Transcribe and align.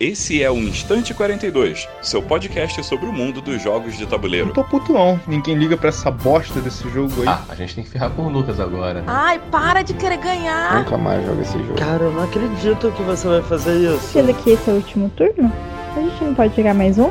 Esse 0.00 0.42
é 0.42 0.50
o 0.50 0.56
Instante 0.56 1.12
42, 1.12 1.86
seu 2.00 2.22
podcast 2.22 2.82
sobre 2.84 3.04
o 3.04 3.12
mundo 3.12 3.42
dos 3.42 3.62
jogos 3.62 3.98
de 3.98 4.06
tabuleiro. 4.06 4.46
Não 4.46 4.54
tô 4.54 4.64
puto 4.64 4.94
não, 4.94 5.20
ninguém 5.26 5.54
liga 5.54 5.76
pra 5.76 5.90
essa 5.90 6.10
bosta 6.10 6.58
desse 6.58 6.88
jogo 6.88 7.20
aí. 7.20 7.28
Ah, 7.28 7.42
a 7.50 7.54
gente 7.54 7.74
tem 7.74 7.84
que 7.84 7.90
ferrar 7.90 8.08
com 8.08 8.22
o 8.22 8.30
Lucas 8.30 8.58
agora. 8.58 9.04
Ai, 9.06 9.38
para 9.50 9.82
de 9.82 9.92
querer 9.92 10.16
ganhar! 10.16 10.78
Nunca 10.78 10.96
mais 10.96 11.22
jogo 11.26 11.42
esse 11.42 11.52
jogo. 11.52 11.74
Cara, 11.74 12.04
eu 12.04 12.12
não 12.12 12.24
acredito 12.24 12.90
que 12.92 13.02
você 13.02 13.28
vai 13.28 13.42
fazer 13.42 13.76
isso. 13.94 14.00
Sendo 14.10 14.32
que 14.32 14.52
esse 14.52 14.70
é 14.70 14.72
o 14.72 14.76
último 14.76 15.10
turno, 15.10 15.52
a 15.94 16.00
gente 16.00 16.24
não 16.24 16.34
pode 16.34 16.56
jogar 16.56 16.72
mais 16.72 16.98
um? 16.98 17.10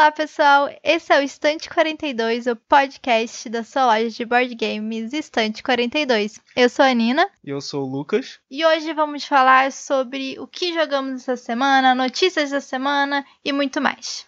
Olá, 0.00 0.10
pessoal! 0.10 0.70
Esse 0.82 1.12
é 1.12 1.20
o 1.20 1.22
Estante 1.22 1.68
42, 1.68 2.46
o 2.46 2.56
podcast 2.56 3.46
da 3.50 3.62
sua 3.62 3.84
loja 3.84 4.08
de 4.08 4.24
board 4.24 4.54
games 4.54 5.12
Estante 5.12 5.62
42. 5.62 6.40
Eu 6.56 6.70
sou 6.70 6.86
a 6.86 6.94
Nina 6.94 7.28
E 7.44 7.50
eu 7.50 7.60
sou 7.60 7.84
o 7.84 7.86
Lucas. 7.86 8.40
e 8.50 8.64
hoje 8.64 8.94
vamos 8.94 9.26
falar 9.26 9.70
sobre 9.70 10.40
o 10.40 10.46
que 10.46 10.72
jogamos 10.72 11.20
essa 11.20 11.36
semana, 11.36 11.94
notícias 11.94 12.48
da 12.48 12.62
semana 12.62 13.26
e 13.44 13.52
muito 13.52 13.78
mais. 13.78 14.26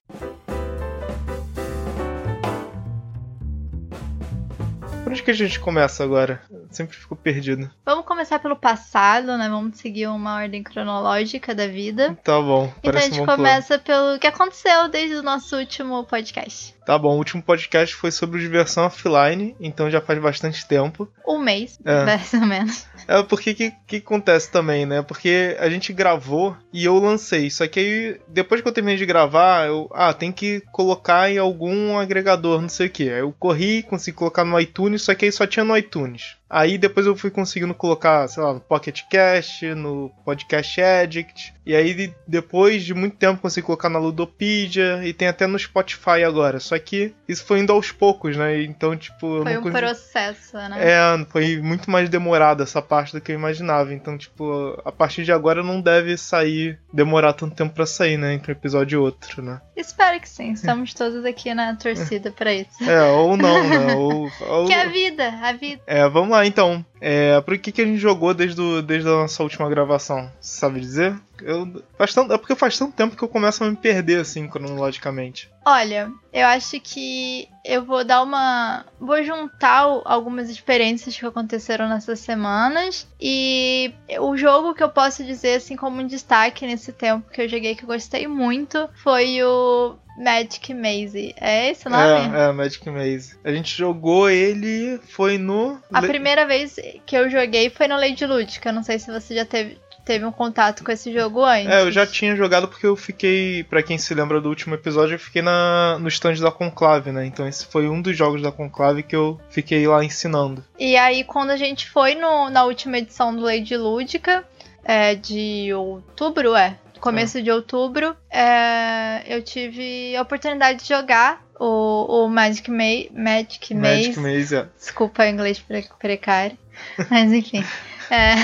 Por 5.02 5.10
onde 5.10 5.22
que 5.22 5.30
a 5.30 5.34
gente 5.34 5.58
começa 5.58 6.04
agora? 6.04 6.42
Sempre 6.72 6.96
fico 6.96 7.14
perdido. 7.14 7.70
Vamos 7.84 8.04
começar 8.04 8.38
pelo 8.38 8.56
passado, 8.56 9.36
né? 9.38 9.48
Vamos 9.48 9.78
seguir 9.78 10.06
uma 10.08 10.36
ordem 10.36 10.62
cronológica 10.62 11.54
da 11.54 11.66
vida. 11.66 12.16
Tá 12.24 12.40
bom, 12.40 12.72
Então 12.78 12.90
a 12.90 12.92
parece 12.94 13.06
um 13.06 13.10
gente 13.10 13.18
bom 13.20 13.24
plano. 13.26 13.42
começa 13.42 13.78
pelo 13.78 14.18
que 14.18 14.26
aconteceu 14.26 14.88
desde 14.88 15.16
o 15.16 15.22
nosso 15.22 15.56
último 15.56 16.04
podcast. 16.04 16.74
Tá 16.84 16.98
bom, 16.98 17.14
o 17.14 17.18
último 17.18 17.40
podcast 17.40 17.94
foi 17.94 18.10
sobre 18.10 18.40
diversão 18.40 18.84
offline, 18.86 19.54
então 19.60 19.88
já 19.88 20.00
faz 20.00 20.18
bastante 20.20 20.66
tempo. 20.66 21.08
Um 21.26 21.38
mês, 21.38 21.78
É. 21.84 22.04
mais 22.04 22.32
ou 22.34 22.40
menos. 22.40 22.86
É 23.06 23.22
porque 23.22 23.54
que, 23.54 23.72
que 23.86 23.96
acontece 23.98 24.50
também, 24.50 24.84
né? 24.84 25.00
Porque 25.02 25.56
a 25.60 25.68
gente 25.70 25.92
gravou 25.92 26.56
e 26.72 26.84
eu 26.84 26.98
lancei. 26.98 27.50
Só 27.50 27.66
que 27.68 27.78
aí, 27.80 28.20
depois 28.28 28.60
que 28.60 28.66
eu 28.68 28.72
terminei 28.72 28.96
de 28.98 29.06
gravar, 29.06 29.66
eu. 29.68 29.88
Ah, 29.94 30.12
tem 30.12 30.32
que 30.32 30.60
colocar 30.72 31.30
em 31.30 31.38
algum 31.38 31.96
agregador, 31.98 32.60
não 32.60 32.68
sei 32.68 32.88
o 32.88 32.90
que. 32.90 33.08
Aí 33.08 33.20
eu 33.20 33.32
corri, 33.38 33.82
consegui 33.84 34.16
colocar 34.16 34.44
no 34.44 34.58
iTunes, 34.58 35.02
só 35.02 35.14
que 35.14 35.24
aí 35.24 35.32
só 35.32 35.46
tinha 35.46 35.64
no 35.64 35.76
iTunes. 35.76 36.36
Aí 36.52 36.76
depois 36.76 37.06
eu 37.06 37.16
fui 37.16 37.30
conseguindo 37.30 37.72
colocar, 37.74 38.28
sei 38.28 38.42
lá, 38.42 38.52
no 38.52 38.60
Pocket 38.60 39.00
Cast, 39.10 39.64
no 39.74 40.10
Podcast 40.24 40.80
Addict. 40.82 41.54
E 41.64 41.74
aí 41.74 42.12
depois 42.28 42.82
de 42.84 42.92
muito 42.92 43.16
tempo 43.16 43.40
consegui 43.40 43.64
colocar 43.64 43.88
na 43.88 43.98
Ludopedia 43.98 45.00
e 45.04 45.12
tem 45.12 45.28
até 45.28 45.46
no 45.46 45.58
Spotify 45.58 46.24
agora. 46.26 46.58
Só 46.60 46.78
que 46.78 47.14
isso 47.28 47.44
foi 47.44 47.60
indo 47.60 47.72
aos 47.72 47.90
poucos, 47.92 48.36
né? 48.36 48.62
Então, 48.62 48.96
tipo. 48.96 49.42
Foi 49.42 49.56
um 49.56 49.62
consegui- 49.62 49.78
processo, 49.78 50.56
né? 50.56 50.76
é, 50.78 51.24
foi 51.30 51.60
muito 51.62 51.90
mais 51.90 52.08
demorado 52.08 52.62
essa 52.62 52.82
parte 52.82 53.12
do 53.12 53.20
que 53.20 53.32
eu 53.32 53.36
imaginava. 53.36 53.94
Então, 53.94 54.18
tipo, 54.18 54.78
a 54.84 54.92
partir 54.92 55.24
de 55.24 55.32
agora 55.32 55.62
não 55.62 55.80
deve 55.80 56.16
sair, 56.16 56.78
demorar 56.92 57.32
tanto 57.32 57.54
tempo 57.54 57.74
pra 57.74 57.86
sair, 57.86 58.16
né? 58.18 58.34
Entre 58.34 58.52
um 58.52 58.56
episódio 58.56 58.96
e 58.96 58.98
outro, 58.98 59.40
né? 59.42 59.60
Espero 59.76 60.20
que 60.20 60.28
sim. 60.28 60.52
Estamos 60.52 60.92
todos 60.92 61.24
aqui 61.24 61.54
na 61.54 61.74
torcida 61.76 62.30
pra 62.30 62.52
isso. 62.52 62.82
É, 62.82 63.02
ou 63.04 63.36
não, 63.36 63.62
né? 63.68 63.94
Ou, 63.94 64.30
ou- 64.48 64.66
Que 64.66 64.72
é 64.72 64.82
a 64.82 64.86
vida, 64.88 65.28
a 65.42 65.52
vida. 65.52 65.80
É, 65.86 66.08
vamos 66.08 66.30
lá 66.30 66.41
então. 66.46 66.84
É, 67.04 67.40
por 67.40 67.58
que, 67.58 67.72
que 67.72 67.82
a 67.82 67.84
gente 67.84 67.98
jogou 67.98 68.32
desde, 68.32 68.60
o- 68.60 68.80
desde 68.80 69.08
a 69.08 69.12
nossa 69.12 69.42
última 69.42 69.68
gravação? 69.68 70.30
Você 70.40 70.60
sabe 70.60 70.78
dizer? 70.78 71.18
Eu, 71.42 71.82
faz 71.98 72.14
tanto, 72.14 72.32
é 72.32 72.38
porque 72.38 72.54
faz 72.54 72.78
tanto 72.78 72.92
tempo 72.94 73.16
que 73.16 73.22
eu 73.24 73.28
começo 73.28 73.64
a 73.64 73.68
me 73.68 73.74
perder, 73.74 74.20
assim, 74.20 74.46
cronologicamente. 74.46 75.50
Olha, 75.66 76.12
eu 76.32 76.46
acho 76.46 76.78
que 76.80 77.48
eu 77.64 77.84
vou 77.84 78.04
dar 78.04 78.22
uma. 78.22 78.84
Vou 79.00 79.20
juntar 79.24 79.80
algumas 80.04 80.48
experiências 80.48 81.16
que 81.16 81.26
aconteceram 81.26 81.88
nessas 81.88 82.20
semanas. 82.20 83.08
E 83.20 83.92
o 84.20 84.36
jogo 84.36 84.72
que 84.74 84.82
eu 84.84 84.88
posso 84.88 85.24
dizer, 85.24 85.56
assim, 85.56 85.74
como 85.74 86.00
um 86.00 86.06
destaque 86.06 86.64
nesse 86.66 86.92
tempo 86.92 87.28
que 87.30 87.42
eu 87.42 87.48
joguei 87.48 87.74
que 87.74 87.82
eu 87.82 87.88
gostei 87.88 88.28
muito 88.28 88.88
foi 89.02 89.42
o 89.42 89.96
Magic 90.18 90.72
Maze. 90.74 91.34
É 91.40 91.70
esse 91.70 91.86
o 91.86 91.90
nome? 91.90 92.36
É, 92.36 92.48
é, 92.48 92.52
Magic 92.52 92.88
Maze. 92.90 93.36
A 93.44 93.52
gente 93.52 93.76
jogou 93.76 94.28
ele, 94.30 94.98
foi 95.08 95.38
no. 95.38 95.80
A 95.92 96.02
primeira 96.02 96.46
vez 96.46 96.76
que 97.06 97.16
eu 97.16 97.30
joguei 97.30 97.70
foi 97.70 97.88
no 97.88 97.96
Lady 97.96 98.24
Lúdica. 98.26 98.68
Eu 98.68 98.72
Não 98.74 98.82
sei 98.82 98.98
se 98.98 99.10
você 99.10 99.34
já 99.34 99.44
teve, 99.44 99.78
teve 100.04 100.24
um 100.24 100.32
contato 100.32 100.82
com 100.84 100.90
esse 100.92 101.12
jogo 101.12 101.44
antes. 101.44 101.70
É, 101.70 101.82
eu 101.82 101.90
já 101.92 102.06
tinha 102.06 102.34
jogado 102.36 102.66
porque 102.68 102.86
eu 102.86 102.96
fiquei, 102.96 103.62
Pra 103.64 103.82
quem 103.82 103.96
se 103.98 104.12
lembra 104.14 104.40
do 104.40 104.48
último 104.48 104.74
episódio, 104.74 105.14
eu 105.14 105.18
fiquei 105.18 105.42
na, 105.42 105.98
no 106.00 106.08
stand 106.08 106.34
da 106.34 106.50
Conclave, 106.50 107.12
né? 107.12 107.24
Então 107.26 107.46
esse 107.46 107.66
foi 107.66 107.88
um 107.88 108.00
dos 108.02 108.16
jogos 108.16 108.42
da 108.42 108.50
Conclave 108.52 109.02
que 109.02 109.14
eu 109.16 109.40
fiquei 109.50 109.86
lá 109.86 110.04
ensinando. 110.04 110.64
E 110.78 110.96
aí, 110.96 111.24
quando 111.24 111.50
a 111.50 111.56
gente 111.56 111.88
foi 111.88 112.14
no- 112.14 112.50
na 112.50 112.64
última 112.64 112.98
edição 112.98 113.34
do 113.34 113.42
Lady 113.42 113.76
Lúdica, 113.76 114.44
é, 114.84 115.14
de 115.14 115.72
outubro, 115.74 116.54
é, 116.56 116.76
começo 117.00 117.40
de 117.42 117.50
outubro, 117.50 118.16
é, 118.30 119.22
eu 119.26 119.42
tive 119.42 120.14
a 120.16 120.22
oportunidade 120.22 120.82
de 120.82 120.88
jogar 120.88 121.42
o, 121.58 122.24
o 122.24 122.28
Magic, 122.28 122.68
Ma 122.70 122.78
Magic 123.12 123.74
Maze. 123.74 124.08
Magic 124.08 124.18
Maze, 124.20 124.56
é. 124.56 124.66
Desculpa 124.78 125.22
o 125.22 125.26
inglês 125.26 125.58
pre- 125.60 125.88
precário. 125.98 126.56
Mas 127.10 127.32
enfim. 127.32 127.64
É, 128.10 128.34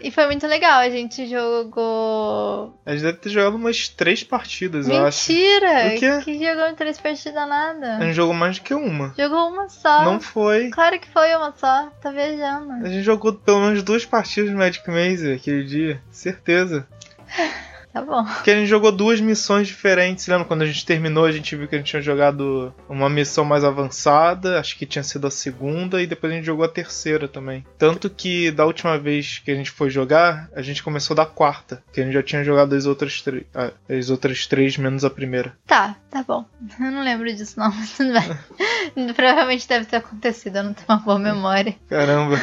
e 0.00 0.10
foi 0.10 0.26
muito 0.26 0.46
legal. 0.46 0.80
A 0.80 0.90
gente 0.90 1.26
jogou. 1.28 2.78
A 2.86 2.92
gente 2.92 3.02
deve 3.02 3.18
ter 3.18 3.30
jogado 3.30 3.56
umas 3.56 3.88
três 3.88 4.22
partidas, 4.22 4.88
eu 4.88 5.04
acho. 5.04 5.32
Mentira! 5.32 6.20
Que 6.22 6.34
jogou 6.38 6.68
em 6.68 6.74
três 6.74 7.00
partidas 7.00 7.36
A 7.36 7.46
nada. 7.46 7.98
gente 8.00 8.14
jogou 8.14 8.34
mais 8.34 8.58
do 8.58 8.62
que 8.62 8.74
uma. 8.74 9.14
Jogou 9.18 9.48
uma 9.48 9.68
só. 9.68 10.04
Não 10.04 10.20
foi. 10.20 10.70
Claro 10.70 10.98
que 11.00 11.08
foi 11.08 11.34
uma 11.34 11.52
só. 11.56 11.90
Tá 12.00 12.10
viajando. 12.10 12.72
A 12.84 12.88
gente 12.88 13.02
jogou 13.02 13.32
pelo 13.32 13.60
menos 13.60 13.82
duas 13.82 14.04
partidas 14.04 14.50
de 14.50 14.56
Magic 14.56 14.88
Maze 14.88 15.32
aquele 15.32 15.64
dia. 15.64 16.00
Certeza. 16.10 16.86
Tá 17.98 18.02
bom. 18.02 18.24
Porque 18.24 18.52
a 18.52 18.54
gente 18.54 18.68
jogou 18.68 18.92
duas 18.92 19.20
missões 19.20 19.66
diferentes. 19.66 20.26
Lembra? 20.28 20.44
Quando 20.44 20.62
a 20.62 20.66
gente 20.66 20.86
terminou, 20.86 21.24
a 21.24 21.32
gente 21.32 21.56
viu 21.56 21.66
que 21.66 21.74
a 21.74 21.78
gente 21.78 21.88
tinha 21.88 22.02
jogado 22.02 22.72
uma 22.88 23.08
missão 23.08 23.44
mais 23.44 23.64
avançada. 23.64 24.60
Acho 24.60 24.78
que 24.78 24.86
tinha 24.86 25.02
sido 25.02 25.26
a 25.26 25.30
segunda. 25.30 26.00
E 26.00 26.06
depois 26.06 26.32
a 26.32 26.36
gente 26.36 26.44
jogou 26.44 26.64
a 26.64 26.68
terceira 26.68 27.26
também. 27.26 27.66
Tanto 27.76 28.08
que 28.08 28.52
da 28.52 28.64
última 28.64 28.96
vez 28.96 29.38
que 29.38 29.50
a 29.50 29.54
gente 29.54 29.70
foi 29.70 29.90
jogar, 29.90 30.48
a 30.54 30.62
gente 30.62 30.82
começou 30.82 31.16
da 31.16 31.26
quarta. 31.26 31.82
Que 31.92 32.00
a 32.00 32.04
gente 32.04 32.14
já 32.14 32.22
tinha 32.22 32.44
jogado 32.44 32.74
as 32.74 32.86
outras 32.86 33.20
três. 33.20 33.44
ah, 33.52 33.72
as 33.88 34.10
outras 34.10 34.46
três 34.46 34.76
menos 34.76 35.04
a 35.04 35.10
primeira. 35.10 35.56
Tá, 35.66 35.96
tá 36.08 36.22
bom. 36.22 36.44
Eu 36.78 36.92
não 36.92 37.02
lembro 37.02 37.26
disso 37.34 37.58
não, 37.58 37.72
mas 37.72 37.96
tudo 37.96 38.12
bem. 38.12 39.10
Provavelmente 39.14 39.66
deve 39.66 39.86
ter 39.86 39.96
acontecido, 39.96 40.56
eu 40.56 40.64
não 40.64 40.72
tenho 40.72 40.86
uma 40.88 40.98
boa 40.98 41.18
memória. 41.18 41.74
Caramba. 41.88 42.38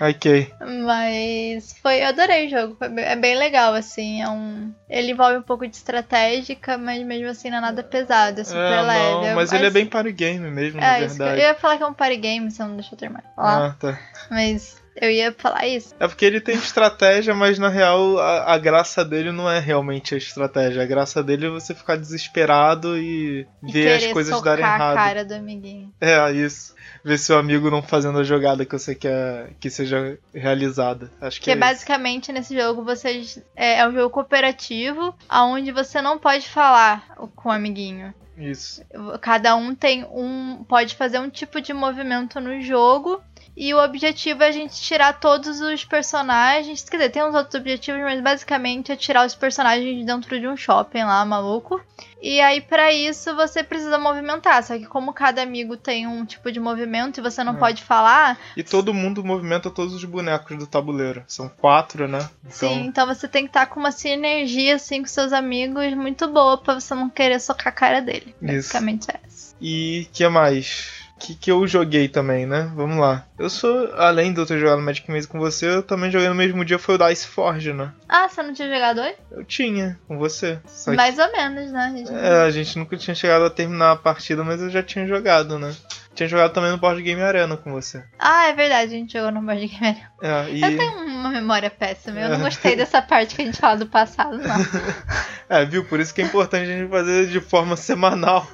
ok. 0.00 0.52
Mas 0.84 1.74
foi, 1.82 2.02
eu 2.02 2.08
adorei 2.08 2.46
o 2.46 2.50
jogo. 2.50 2.76
Foi 2.76 2.88
é 2.98 3.16
bem 3.16 3.36
legal, 3.36 3.74
assim. 3.74 4.22
É 4.22 4.28
um. 4.28 4.72
Ele 4.88 5.12
envolve 5.12 5.36
um 5.38 5.42
pouco 5.42 5.66
de 5.68 5.76
estratégica, 5.76 6.76
mas 6.76 7.00
mesmo 7.04 7.28
assim 7.28 7.48
não 7.48 7.58
é 7.58 7.60
nada 7.60 7.82
pesado, 7.82 8.40
é 8.40 8.44
super 8.44 8.58
É, 8.58 8.80
leve. 8.82 9.26
não, 9.28 9.34
mas 9.36 9.52
ele 9.52 9.66
é 9.66 9.70
bem 9.70 9.86
party 9.86 10.10
game 10.12 10.50
mesmo, 10.50 10.80
na 10.80 10.96
É, 10.98 11.04
isso 11.04 11.16
que 11.16 11.22
eu, 11.22 11.26
eu 11.26 11.32
verdade. 11.34 11.48
ia 11.48 11.54
falar 11.60 11.76
que 11.76 11.82
é 11.82 11.86
um 11.86 11.94
party 11.94 12.16
game, 12.16 12.50
você 12.50 12.62
não 12.64 12.74
deixou 12.74 12.92
eu 12.94 12.98
terminar. 12.98 13.22
Ah, 13.36 13.74
tá. 13.78 13.98
Mas 14.28 14.80
eu 15.00 15.08
ia 15.10 15.32
falar 15.32 15.64
isso. 15.68 15.94
É 16.00 16.08
porque 16.08 16.24
ele 16.24 16.40
tem 16.40 16.56
estratégia, 16.56 17.32
mas 17.34 17.56
na 17.58 17.68
real 17.68 18.18
a, 18.18 18.52
a 18.54 18.58
graça 18.58 19.04
dele 19.04 19.30
não 19.30 19.48
é 19.48 19.60
realmente 19.60 20.12
a 20.14 20.18
estratégia. 20.18 20.82
A 20.82 20.86
graça 20.86 21.22
dele 21.22 21.46
é 21.46 21.50
você 21.50 21.72
ficar 21.72 21.96
desesperado 21.96 22.98
e, 22.98 23.46
E 23.62 23.72
ver 23.72 23.92
as 23.96 24.06
coisas 24.12 24.42
darem 24.42 24.64
a 24.64 24.74
errado. 24.74 24.94
cara 24.96 25.24
do 25.24 25.34
amiguinho. 25.34 25.92
É, 26.00 26.32
isso. 26.32 26.74
Ver 27.04 27.18
seu 27.18 27.38
amigo 27.38 27.70
não 27.70 27.82
fazendo 27.82 28.18
a 28.18 28.22
jogada 28.24 28.64
que 28.64 28.78
você 28.78 28.94
quer 28.94 29.50
que 29.58 29.70
seja 29.70 30.18
realizada. 30.34 31.10
Acho 31.20 31.38
que 31.38 31.44
Que 31.44 31.50
é 31.50 31.54
isso. 31.54 31.60
basicamente 31.60 32.32
nesse 32.32 32.56
jogo 32.58 32.84
você 32.84 33.22
é, 33.56 33.78
é 33.78 33.88
um 33.88 33.92
jogo 33.92 34.10
cooperativo, 34.10 35.14
onde 35.30 35.72
você 35.72 36.02
não 36.02 36.18
pode 36.18 36.48
falar 36.48 37.08
com 37.34 37.48
o 37.48 37.52
amiguinho. 37.52 38.12
Isso. 38.36 38.82
Cada 39.20 39.54
um 39.54 39.74
tem 39.74 40.04
um. 40.04 40.64
pode 40.66 40.94
fazer 40.94 41.18
um 41.18 41.28
tipo 41.28 41.60
de 41.60 41.72
movimento 41.74 42.40
no 42.40 42.60
jogo. 42.62 43.22
E 43.56 43.74
o 43.74 43.82
objetivo 43.82 44.42
é 44.42 44.48
a 44.48 44.52
gente 44.52 44.80
tirar 44.80 45.14
todos 45.20 45.60
os 45.60 45.84
personagens. 45.84 46.82
Quer 46.88 46.96
dizer, 46.96 47.10
tem 47.10 47.22
uns 47.24 47.34
outros 47.34 47.54
objetivos, 47.60 48.00
mas 48.00 48.20
basicamente 48.20 48.90
é 48.92 48.96
tirar 48.96 49.26
os 49.26 49.34
personagens 49.34 49.98
de 49.98 50.04
dentro 50.04 50.38
de 50.40 50.46
um 50.48 50.56
shopping 50.56 51.02
lá, 51.04 51.24
maluco. 51.24 51.80
E 52.22 52.40
aí, 52.40 52.60
pra 52.60 52.92
isso, 52.92 53.34
você 53.34 53.62
precisa 53.62 53.98
movimentar. 53.98 54.62
Só 54.62 54.76
que 54.78 54.86
como 54.86 55.12
cada 55.12 55.42
amigo 55.42 55.76
tem 55.76 56.06
um 56.06 56.24
tipo 56.24 56.50
de 56.52 56.60
movimento 56.60 57.18
e 57.18 57.22
você 57.22 57.42
não 57.42 57.54
É. 57.54 57.58
pode 57.58 57.82
falar, 57.82 58.38
E 58.56 58.62
todo 58.62 58.94
mundo 58.94 59.24
movimenta 59.24 59.70
todos 59.70 59.94
os 59.94 60.04
bonecos 60.04 60.56
do 60.56 60.66
tabuleiro. 60.66 61.24
São 61.26 61.48
quatro, 61.48 62.06
né? 62.06 62.18
Então, 62.44 62.50
Sim, 62.68 62.84
então 62.86 63.06
você 63.06 63.26
tem 63.26 63.44
que 63.44 63.50
estar 63.50 63.66
com 63.66 63.80
uma 63.80 63.92
sinergia 63.92 64.76
assim 64.76 65.00
com 65.02 65.08
seus 65.08 65.32
amigos 65.32 65.92
muito 65.94 66.28
boa 66.28 66.58
pra 66.58 66.74
você 66.74 66.94
não 66.94 67.08
querer 67.10 67.40
socar 67.40 67.68
a 67.68 67.72
cara 67.72 68.00
dele. 68.00 68.34
Isso. 68.42 68.52
Basicamente 68.72 69.10
é 69.10 69.20
essa. 69.26 69.54
E 69.60 70.08
que 70.12 70.26
mais? 70.28 71.00
Que, 71.20 71.34
que 71.34 71.52
eu 71.52 71.66
joguei 71.68 72.08
também, 72.08 72.46
né? 72.46 72.72
Vamos 72.74 72.96
lá. 72.98 73.26
Eu 73.38 73.50
sou, 73.50 73.92
além 73.94 74.32
de 74.32 74.40
eu 74.40 74.46
ter 74.46 74.58
jogado 74.58 74.80
Magic 74.80 75.10
Maze 75.10 75.28
com 75.28 75.38
você, 75.38 75.66
eu 75.66 75.82
também 75.82 76.10
joguei 76.10 76.28
no 76.28 76.34
mesmo 76.34 76.64
dia 76.64 76.78
foi 76.78 76.94
o 76.94 76.98
Dice 76.98 77.26
Forge, 77.26 77.74
né? 77.74 77.92
Ah, 78.08 78.26
você 78.28 78.42
não 78.42 78.54
tinha 78.54 78.72
jogado 78.72 79.02
hoje? 79.02 79.14
Eu 79.30 79.44
tinha, 79.44 79.98
com 80.08 80.16
você. 80.18 80.58
Só 80.66 80.90
que- 80.90 80.96
Mais 80.96 81.18
ou 81.18 81.30
menos, 81.30 81.70
né? 81.70 81.80
A 81.80 81.90
gente... 81.96 82.10
É, 82.14 82.42
a 82.42 82.50
gente 82.50 82.78
nunca 82.78 82.96
tinha 82.96 83.14
chegado 83.14 83.44
a 83.44 83.50
terminar 83.50 83.92
a 83.92 83.96
partida, 83.96 84.42
mas 84.42 84.62
eu 84.62 84.70
já 84.70 84.82
tinha 84.82 85.06
jogado, 85.06 85.58
né? 85.58 85.74
tinha 86.14 86.28
jogado 86.28 86.52
também 86.52 86.70
no 86.70 86.76
Board 86.76 87.00
Game 87.02 87.22
Arena 87.22 87.56
com 87.56 87.70
você. 87.72 88.02
Ah, 88.18 88.46
é 88.48 88.52
verdade, 88.52 88.94
a 88.94 88.98
gente 88.98 89.12
jogou 89.12 89.30
no 89.30 89.40
Board 89.42 89.66
Game 89.66 89.86
Arena. 89.86 90.10
É, 90.20 90.50
e... 90.50 90.62
Eu 90.62 90.76
tenho 90.76 90.92
uma 91.04 91.30
memória 91.30 91.70
péssima, 91.70 92.20
eu 92.20 92.30
não 92.30 92.40
gostei 92.40 92.76
dessa 92.76 93.00
parte 93.00 93.34
que 93.34 93.42
a 93.42 93.44
gente 93.44 93.58
fala 93.58 93.76
do 93.76 93.86
passado, 93.86 94.36
não. 94.36 94.56
é, 95.48 95.64
viu? 95.64 95.84
Por 95.84 96.00
isso 96.00 96.12
que 96.14 96.20
é 96.20 96.24
importante 96.24 96.64
a 96.70 96.78
gente 96.78 96.90
fazer 96.90 97.26
de 97.28 97.40
forma 97.40 97.76
semanal. 97.76 98.46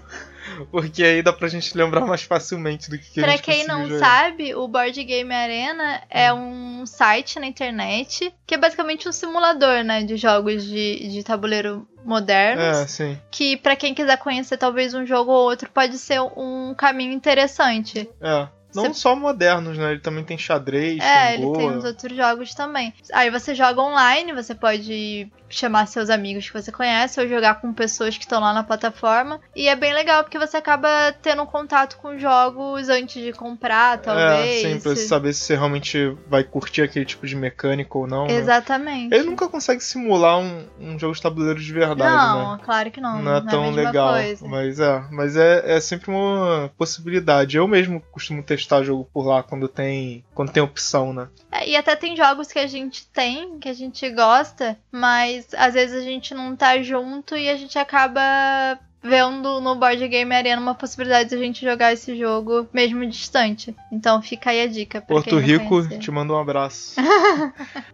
Porque 0.70 1.02
aí 1.04 1.22
dá 1.22 1.32
pra 1.32 1.48
gente 1.48 1.76
lembrar 1.76 2.00
mais 2.06 2.22
facilmente 2.22 2.88
do 2.90 2.98
que, 2.98 3.10
que 3.10 3.20
a 3.20 3.24
Pra 3.24 3.32
gente 3.32 3.42
quem 3.42 3.66
não 3.66 3.86
jogar. 3.86 3.98
sabe, 3.98 4.54
o 4.54 4.66
Board 4.66 5.04
Game 5.04 5.34
Arena 5.34 6.02
é 6.08 6.32
um 6.32 6.84
site 6.86 7.38
na 7.38 7.46
internet 7.46 8.32
que 8.46 8.54
é 8.54 8.58
basicamente 8.58 9.08
um 9.08 9.12
simulador, 9.12 9.82
né, 9.84 10.02
de 10.02 10.16
jogos 10.16 10.64
de, 10.64 11.08
de 11.08 11.22
tabuleiro 11.22 11.86
modernos. 12.04 12.64
É, 12.64 12.86
sim. 12.86 13.18
Que 13.30 13.56
pra 13.56 13.76
quem 13.76 13.92
quiser 13.92 14.16
conhecer 14.18 14.56
talvez 14.56 14.94
um 14.94 15.04
jogo 15.04 15.30
ou 15.32 15.44
outro 15.48 15.68
pode 15.70 15.98
ser 15.98 16.20
um 16.20 16.74
caminho 16.74 17.12
interessante. 17.12 18.08
É. 18.20 18.48
Não 18.76 18.84
Você- 18.92 19.00
só 19.00 19.16
modernos, 19.16 19.76
né? 19.78 19.92
Ele 19.92 20.00
também 20.00 20.22
tem 20.22 20.36
xadrez, 20.38 21.02
É, 21.02 21.32
tem 21.36 21.42
ele 21.42 21.52
tem 21.56 21.70
uns 21.70 21.84
outros 21.84 22.16
jogos 22.16 22.54
também. 22.54 22.92
Aí 23.12 23.30
você 23.30 23.54
joga 23.54 23.80
online, 23.80 24.32
você 24.32 24.54
pode 24.54 25.28
chamar 25.48 25.86
seus 25.86 26.10
amigos 26.10 26.48
que 26.50 26.60
você 26.60 26.72
conhece 26.72 27.20
ou 27.20 27.28
jogar 27.28 27.60
com 27.60 27.72
pessoas 27.72 28.16
que 28.18 28.24
estão 28.24 28.40
lá 28.40 28.52
na 28.52 28.64
plataforma. 28.64 29.40
E 29.54 29.68
é 29.68 29.76
bem 29.76 29.94
legal 29.94 30.24
porque 30.24 30.38
você 30.38 30.56
acaba 30.56 30.88
tendo 31.22 31.42
um 31.42 31.46
contato 31.46 31.96
com 31.98 32.18
jogos 32.18 32.88
antes 32.88 33.22
de 33.22 33.32
comprar, 33.32 33.98
talvez. 33.98 34.64
É, 34.64 34.68
sim, 34.68 34.80
pra 34.80 34.96
saber 34.96 35.32
se 35.32 35.40
você 35.42 35.54
realmente 35.54 36.16
vai 36.28 36.42
curtir 36.42 36.82
aquele 36.82 37.04
tipo 37.04 37.26
de 37.26 37.36
mecânica 37.36 37.96
ou 37.96 38.06
não. 38.08 38.26
né? 38.26 38.34
Exatamente. 38.34 39.14
Ele 39.14 39.24
nunca 39.24 39.48
consegue 39.48 39.80
simular 39.82 40.38
um, 40.38 40.66
um 40.80 40.98
jogo 40.98 41.14
de 41.14 41.22
tabuleiro 41.22 41.60
de 41.60 41.72
verdade, 41.72 42.12
não, 42.16 42.56
né? 42.56 42.60
claro 42.64 42.90
que 42.90 43.00
não. 43.00 43.22
Não 43.22 43.32
é 43.32 43.36
a 43.38 43.40
tão 43.40 43.70
legal. 43.70 44.14
Coisa. 44.14 44.48
Mas 44.48 44.80
é, 44.80 45.04
mas 45.12 45.36
é, 45.36 45.76
é 45.76 45.80
sempre 45.80 46.10
uma 46.10 46.70
possibilidade. 46.76 47.56
Eu 47.56 47.68
mesmo 47.68 48.02
costumo 48.10 48.42
testar 48.42 48.65
jogo 48.82 49.08
por 49.12 49.26
lá 49.26 49.42
quando 49.42 49.68
tem, 49.68 50.24
quando 50.34 50.52
tem 50.52 50.62
opção, 50.62 51.12
né? 51.12 51.28
É, 51.50 51.68
e 51.68 51.76
até 51.76 51.94
tem 51.96 52.16
jogos 52.16 52.52
que 52.52 52.58
a 52.58 52.66
gente 52.66 53.06
tem, 53.08 53.58
que 53.58 53.68
a 53.68 53.72
gente 53.72 54.08
gosta, 54.10 54.78
mas 54.90 55.48
às 55.54 55.74
vezes 55.74 55.96
a 55.96 56.04
gente 56.04 56.34
não 56.34 56.56
tá 56.56 56.80
junto 56.82 57.36
e 57.36 57.48
a 57.48 57.56
gente 57.56 57.78
acaba 57.78 58.78
vendo 59.02 59.60
no 59.60 59.76
Board 59.76 60.06
Game 60.08 60.34
Arena 60.34 60.60
uma 60.60 60.74
possibilidade 60.74 61.30
de 61.30 61.34
a 61.34 61.38
gente 61.38 61.64
jogar 61.64 61.92
esse 61.92 62.16
jogo 62.16 62.68
mesmo 62.72 63.06
distante. 63.06 63.74
Então 63.92 64.20
fica 64.20 64.50
aí 64.50 64.62
a 64.62 64.66
dica. 64.66 65.00
Pra 65.00 65.16
Porto 65.16 65.38
Rico, 65.38 65.68
conhecer. 65.68 65.98
te 65.98 66.10
mando 66.10 66.34
um 66.34 66.38
abraço. 66.38 66.96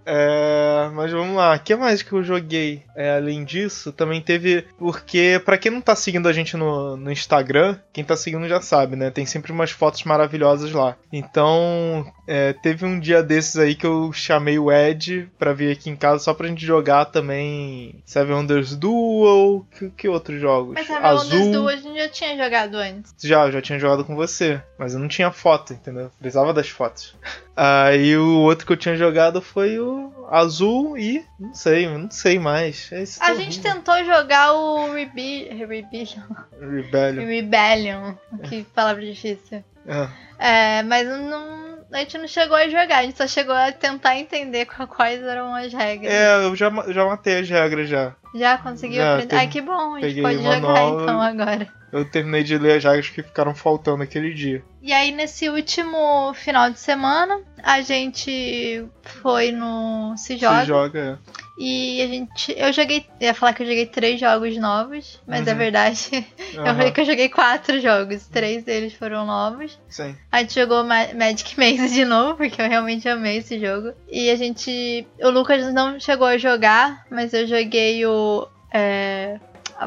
É, 0.05 0.91
mas 0.95 1.13
vamos 1.13 1.37
lá, 1.37 1.55
o 1.55 1.61
que 1.61 1.77
mais 1.77 2.03
que 2.03 2.13
eu 2.13 2.25
joguei? 2.25 2.83
É, 2.97 3.17
além 3.17 3.45
disso, 3.45 3.93
também 3.93 4.21
teve. 4.21 4.67
Porque, 4.77 5.41
pra 5.45 5.57
quem 5.57 5.71
não 5.71 5.81
tá 5.81 5.95
seguindo 5.95 6.29
a 6.29 6.33
gente 6.33 6.57
no, 6.57 6.97
no 6.97 7.11
Instagram, 7.11 7.79
quem 7.93 8.03
tá 8.03 8.17
seguindo 8.17 8.49
já 8.49 8.61
sabe, 8.61 8.97
né? 8.97 9.11
Tem 9.11 9.25
sempre 9.25 9.53
umas 9.53 9.71
fotos 9.71 10.03
maravilhosas 10.03 10.73
lá. 10.73 10.97
Então, 11.13 12.05
é, 12.27 12.53
teve 12.53 12.85
um 12.85 12.99
dia 12.99 13.23
desses 13.23 13.57
aí 13.57 13.75
que 13.75 13.87
eu 13.87 14.13
chamei 14.13 14.59
o 14.59 14.73
Ed 14.73 15.31
pra 15.39 15.53
vir 15.53 15.71
aqui 15.71 15.89
em 15.89 15.97
casa 15.97 16.25
só 16.25 16.35
pra 16.35 16.49
gente 16.49 16.65
jogar 16.65 17.07
também 17.07 18.03
Seven 18.05 18.35
Wonders 18.35 18.75
Duel. 18.75 19.67
Que, 19.79 19.91
que 19.91 20.09
outros 20.09 20.41
jogos? 20.41 20.75
Mas 20.75 20.91
Azul... 20.99 21.53
duas 21.53 21.75
a 21.75 21.83
gente 21.83 21.99
já 21.99 22.09
tinha 22.09 22.37
jogado 22.37 22.77
antes. 22.77 23.15
Já, 23.23 23.47
eu 23.47 23.53
já 23.53 23.63
tinha 23.63 23.79
jogado 23.79 24.05
com 24.05 24.15
você, 24.15 24.61
mas 24.79 24.95
eu 24.95 25.01
não 25.01 25.09
tinha 25.09 25.31
foto, 25.31 25.73
entendeu? 25.73 26.11
Precisava 26.19 26.53
das 26.53 26.69
fotos. 26.69 27.15
Aí 27.57 28.17
o 28.17 28.41
outro 28.41 28.67
que 28.67 28.73
eu 28.73 28.77
tinha 28.77 28.97
jogado 28.97 29.43
foi 29.43 29.79
o 29.79 30.27
Azul 30.31 30.97
e. 30.97 31.25
Não 31.39 31.55
sei, 31.55 31.87
não 31.87 32.11
sei 32.11 32.39
mais. 32.39 32.91
É 32.91 33.03
esse 33.03 33.23
A 33.23 33.35
gente 33.35 33.59
horrível. 33.59 33.75
tentou 33.75 34.05
jogar 34.05 34.53
o 34.55 34.93
Rebi... 34.93 35.49
Rebellion. 35.49 36.23
Rebellion. 36.59 37.27
Rebellion. 37.27 38.15
Que 38.49 38.65
palavra 38.65 39.05
difícil. 39.05 39.63
É. 39.87 40.09
É, 40.39 40.83
mas 40.83 41.07
não, 41.07 41.72
a 41.93 41.99
gente 41.99 42.19
não 42.19 42.27
chegou 42.29 42.57
a 42.57 42.69
jogar, 42.69 42.99
a 42.99 43.03
gente 43.03 43.17
só 43.19 43.27
chegou 43.27 43.55
a 43.55 43.71
tentar 43.73 44.17
entender 44.17 44.67
quais 44.89 45.23
eram 45.23 45.55
as 45.55 45.73
regras. 45.73 46.13
É, 46.13 46.45
eu 46.45 46.55
já, 46.57 46.71
já 46.89 47.05
matei 47.05 47.41
as 47.41 47.49
regras 47.49 47.89
já. 47.89 48.15
Já 48.35 48.57
conseguiu 48.59 48.97
Já, 48.99 49.13
aprender? 49.15 49.29
tem- 49.29 49.39
Ai, 49.39 49.49
que 49.49 49.61
bom, 49.61 49.95
a 49.97 50.01
gente 50.01 50.23
pode 50.23 50.43
jogar 50.43 50.83
então 50.83 51.21
agora. 51.21 51.69
Eu 51.93 52.09
terminei 52.11 52.43
de 52.43 52.57
ler 52.57 52.79
as 52.79 52.85
regras 52.85 53.09
que 53.11 53.23
ficaram 53.23 53.55
faltando 53.55 54.03
aquele 54.03 54.33
dia. 54.33 54.65
E 54.81 54.91
aí, 54.95 55.13
nesse 55.13 55.51
último 55.51 56.33
final 56.33 56.71
de 56.71 56.79
semana, 56.79 57.39
a 57.63 57.83
gente 57.83 58.87
foi 59.21 59.53
no 59.53 60.15
Se 60.17 60.39
Joga. 60.39 60.61
Se 60.61 60.67
joga, 60.67 60.99
é. 60.99 61.42
E 61.57 62.01
a 62.03 62.07
gente. 62.07 62.55
Eu 62.57 62.73
joguei. 62.73 63.07
Eu 63.21 63.27
ia 63.29 63.35
falar 63.35 63.53
que 63.53 63.63
eu 63.63 63.67
joguei 63.67 63.87
três 63.87 64.19
jogos 64.19 64.57
novos, 64.57 65.21
mas 65.27 65.47
é 65.47 65.53
Uhum. 65.53 65.59
verdade. 65.59 66.27
Eu 66.55 66.63
Aham, 66.65 66.77
falei 66.77 66.93
que 66.93 67.01
eu 67.01 67.05
joguei 67.07 67.29
quatro 67.29 67.81
jogos. 67.81 68.27
Três 68.27 68.63
deles 68.65 68.93
foram 68.95 69.25
novos. 69.27 69.79
Sim. 69.89 70.15
A 70.31 70.41
gente 70.41 70.55
jogou 70.55 70.83
Ma- 70.85 71.09
Magic 71.15 71.57
Maze 71.61 71.89
de 71.95 72.05
novo, 72.05 72.37
porque 72.37 72.61
eu 72.61 72.69
realmente 72.69 73.09
amei 73.09 73.39
esse 73.39 73.59
jogo. 73.59 73.93
E 74.11 74.31
a 74.31 74.37
gente. 74.37 75.07
O 75.21 75.31
Lucas 75.31 75.73
não 75.73 75.99
chegou 76.01 76.27
a 76.27 76.37
jogar, 76.39 77.07
mas 77.11 77.33
eu 77.35 77.47
joguei 77.47 78.05
o. 78.07 78.47
É, 78.73 79.39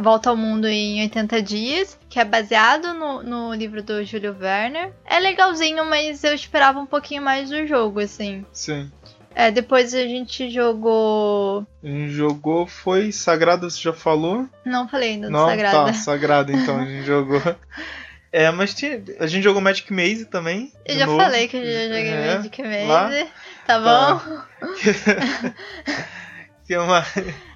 Volta 0.01 0.29
ao 0.29 0.35
Mundo 0.35 0.67
em 0.67 1.01
80 1.03 1.41
Dias, 1.41 1.97
que 2.09 2.19
é 2.19 2.25
baseado 2.25 2.94
no, 2.94 3.23
no 3.23 3.53
livro 3.53 3.81
do 3.81 4.03
Júlio 4.03 4.35
Werner. 4.39 4.91
É 5.06 5.19
legalzinho, 5.19 5.85
mas 5.85 6.21
eu 6.23 6.33
esperava 6.33 6.79
um 6.79 6.85
pouquinho 6.85 7.21
mais 7.21 7.50
do 7.50 7.65
jogo, 7.65 8.01
assim. 8.01 8.45
Sim. 8.51 8.91
É, 9.35 9.51
depois 9.51 9.93
a 9.93 10.03
gente 10.03 10.49
jogou. 10.49 11.67
A 11.83 11.87
gente 11.87 12.11
jogou, 12.11 12.65
foi 12.65 13.11
Sagrado, 13.11 13.69
você 13.69 13.81
já 13.81 13.91
falou? 13.91 14.47
Não 14.63 14.87
falei 14.87 15.11
ainda 15.11 15.27
do 15.27 15.33
Não, 15.33 15.47
Sagrada. 15.49 15.85
tá, 15.87 15.93
Sagrado 15.93 16.51
então, 16.53 16.79
a 16.79 16.85
gente 16.85 17.05
jogou. 17.05 17.41
É, 18.37 18.51
mas 18.51 18.73
tinha, 18.73 19.01
a 19.21 19.27
gente 19.27 19.45
jogou 19.45 19.61
Magic 19.61 19.93
Maze 19.93 20.25
também. 20.25 20.69
Eu 20.85 20.97
já 20.97 21.05
novo. 21.05 21.17
falei 21.19 21.47
que 21.47 21.55
eu 21.55 21.63
já 21.63 21.83
joguei 21.87 22.09
É, 22.11 22.35
Magic 22.35 22.61
Maze. 22.63 22.85
lá? 22.85 23.27
Tá 23.65 23.79
bom? 23.79 24.41
Que 26.67 26.73
é 26.73 26.79
uma... 26.79 27.05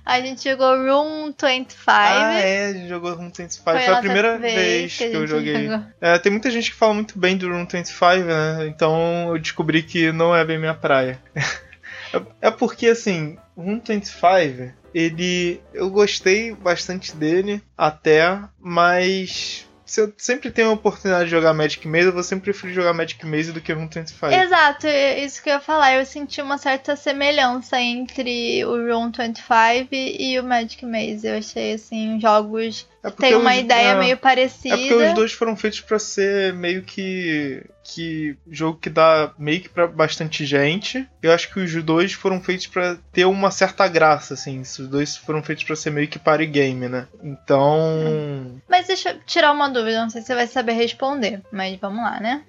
A 0.06 0.22
gente 0.22 0.48
jogou 0.48 0.76
Room 0.78 1.34
25. 1.38 1.84
Ah, 1.88 2.40
é, 2.40 2.66
a 2.68 2.74
gente 2.74 2.88
jogou 2.88 3.14
Room 3.16 3.32
25. 3.36 3.64
Foi, 3.64 3.74
a 3.86 3.90
nossa 3.90 4.02
primeira 4.02 4.38
vez 4.38 4.96
que, 4.98 5.04
a 5.04 5.08
eu 5.08 5.28
joguei. 5.28 5.68
É, 6.00 6.18
tem 6.20 6.32
muita 6.32 6.50
gente 6.52 6.70
que 6.72 6.78
fala 6.78 6.94
muito 6.94 7.18
bem 7.18 7.36
do 7.36 7.50
Room 7.50 7.66
25, 7.66 8.06
né? 8.26 8.68
Então 8.68 9.30
eu 9.30 9.40
descobri 9.40 9.82
que 9.82 10.12
não 10.12 10.36
é 10.36 10.46
bem 10.46 10.60
minha 10.60 10.76
praia. 10.76 11.20
É- 12.14 12.48
é 12.48 12.52
porque, 12.52 12.88
assim, 12.88 13.38
o 13.56 13.62
Room 13.62 13.82
25, 13.86 14.74
ele. 14.94 15.62
Eu 15.74 15.90
gostei 15.90 16.54
bastante 16.54 17.16
dele 17.16 17.62
até, 17.78 18.40
mas. 18.60 19.66
Se 19.86 20.02
eu 20.02 20.14
sempre 20.20 20.52
tenho 20.52 20.70
a 20.70 20.74
oportunidade 20.74 21.26
de 21.26 21.32
jogar 21.32 21.52
Magic 21.52 21.88
Maze, 21.88 22.06
eu 22.06 22.14
vou 22.14 22.22
sempre 22.22 22.52
preferir 22.52 22.76
jogar 22.76 22.94
Magic 22.94 23.26
Maze 23.26 23.52
do 23.52 23.60
que 23.60 23.74
Room 23.74 23.90
25. 23.92 24.28
Exato, 24.28 24.86
é 24.86 25.20
isso 25.20 25.42
que 25.42 25.50
eu 25.50 25.54
ia 25.54 25.60
falar. 25.60 25.96
Eu 25.96 26.06
senti 26.06 26.40
uma 26.44 26.60
certa 26.60 26.96
semelhança 26.96 27.82
entre 27.82 28.64
o 28.66 28.76
Room 28.88 29.12
25 29.12 29.88
e 29.92 30.40
o 30.40 30.44
Magic 30.44 30.86
Maze. 30.86 31.28
Eu 31.28 31.40
achei, 31.40 31.74
assim, 31.74 32.20
jogos 32.22 32.88
É 33.04 33.10
tem 33.12 33.36
uma 33.36 33.52
os- 33.54 33.60
ideia 33.60 33.90
é, 33.90 34.00
meio 34.00 34.18
parecida. 34.18 34.76
É 34.76 34.78
porque 34.78 34.94
os 34.94 35.14
dois 35.14 35.32
foram 35.34 35.56
feitos 35.56 35.80
pra 35.82 35.98
ser 36.00 36.54
meio 36.54 36.82
que. 36.84 37.64
que 37.84 38.36
jogo 38.52 38.78
que 38.78 38.90
dá 38.90 39.32
meio 39.38 39.62
que 39.62 39.70
pra 39.70 39.88
bastante 39.88 40.46
gente. 40.46 41.08
Eu 41.24 41.32
acho 41.32 41.52
que 41.52 41.60
os 41.60 41.74
dois 41.84 42.12
foram 42.14 42.42
feitos 42.42 42.68
pra 42.68 42.98
ter 43.12 43.26
uma 43.26 43.52
certa 43.52 43.88
graça, 43.88 44.34
assim. 44.34 44.60
Os 44.62 44.78
dois 44.88 45.16
foram 45.18 45.42
feitos 45.42 45.64
pra 45.64 45.76
ser 45.76 45.92
meio 45.92 46.08
que 46.08 46.20
party 46.20 46.46
game, 46.46 46.88
né? 46.90 47.08
Então. 47.24 48.62
Mas 48.70 48.88
deixa 48.88 49.12
eu 49.12 49.20
tirar 49.26 49.52
uma 49.52 49.70
dúvida, 49.70 50.02
não 50.02 50.10
sei 50.10 50.22
se 50.22 50.28
você 50.28 50.36
vai 50.36 50.48
saber 50.48 50.74
responder, 50.74 51.42
mas 51.52 51.78
vamos 51.80 52.04
lá, 52.04 52.20
né? 52.20 52.44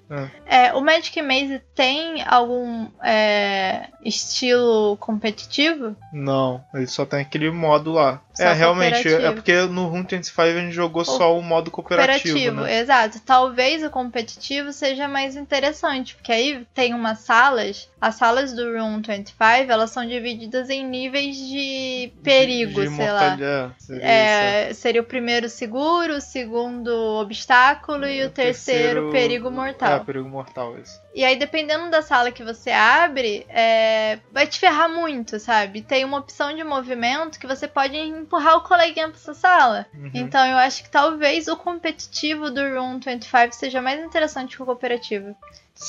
É, 0.45 0.73
o 0.73 0.81
Magic 0.81 1.21
Maze 1.21 1.61
tem 1.73 2.23
algum 2.27 2.87
é, 3.03 3.87
estilo 4.03 4.97
competitivo? 4.97 5.95
Não, 6.13 6.63
ele 6.73 6.87
só 6.87 7.05
tem 7.05 7.21
aquele 7.21 7.49
modo 7.51 7.93
lá. 7.93 8.21
É, 8.43 8.53
realmente, 8.53 9.03
cooperativo. 9.03 9.25
é 9.27 9.31
porque 9.33 9.61
no 9.61 9.87
Room 9.87 10.03
25 10.05 10.41
a 10.41 10.53
gente 10.53 10.71
jogou 10.73 11.03
só 11.05 11.37
o 11.37 11.41
modo 11.41 11.69
cooperativo, 11.71 12.61
né? 12.61 12.79
exato. 12.79 13.19
Talvez 13.25 13.83
o 13.83 13.89
competitivo 13.89 14.71
seja 14.73 15.07
mais 15.07 15.35
interessante, 15.35 16.15
porque 16.15 16.31
aí 16.31 16.65
tem 16.73 16.93
umas 16.93 17.19
salas, 17.19 17.89
as 17.99 18.15
salas 18.15 18.53
do 18.53 18.63
Room 18.73 18.97
25, 19.01 19.33
elas 19.71 19.91
são 19.91 20.05
divididas 20.05 20.69
em 20.69 20.85
níveis 20.85 21.35
de 21.37 22.11
perigo, 22.23 22.81
De 22.81 22.89
sei 22.89 23.11
lá. 23.11 23.37
seria 23.37 23.73
isso, 23.77 23.93
É, 24.01 24.73
seria 24.73 25.01
o 25.01 25.05
primeiro 25.05 25.49
seguro, 25.49 26.15
o 26.15 26.21
segundo 26.21 26.89
obstáculo 27.19 28.07
e 28.07 28.23
o, 28.25 28.29
terceiro, 28.29 29.11
perigo 29.11 29.47
É, 29.47 29.51
mortal. 29.51 30.05
perigo 30.05 30.27
mortal, 30.29 30.77
isso. 30.79 30.99
E 31.13 31.25
aí, 31.25 31.35
dependendo 31.35 31.89
da 31.89 32.01
sala 32.01 32.31
que 32.31 32.43
você 32.43 32.71
abre, 32.71 33.45
é, 33.49 34.19
vai 34.31 34.47
te 34.47 34.57
ferrar 34.59 34.89
muito, 34.89 35.39
sabe? 35.39 35.81
Tem 35.81 36.05
uma 36.05 36.17
opção 36.19 36.55
de 36.55 36.63
movimento 36.63 37.37
que 37.39 37.45
você 37.47 37.67
pode 37.67 37.97
empurrar 38.31 38.55
o 38.55 38.61
coleguinha 38.61 39.09
pra 39.09 39.17
essa 39.17 39.33
sala. 39.33 39.85
Uhum. 39.93 40.11
Então 40.13 40.45
eu 40.47 40.57
acho 40.57 40.83
que 40.83 40.89
talvez 40.89 41.49
o 41.49 41.57
competitivo 41.57 42.49
do 42.49 42.61
Room 42.61 42.99
25 42.99 43.53
seja 43.53 43.81
mais 43.81 44.01
interessante 44.01 44.55
que 44.55 44.63
o 44.63 44.65
cooperativo. 44.65 45.35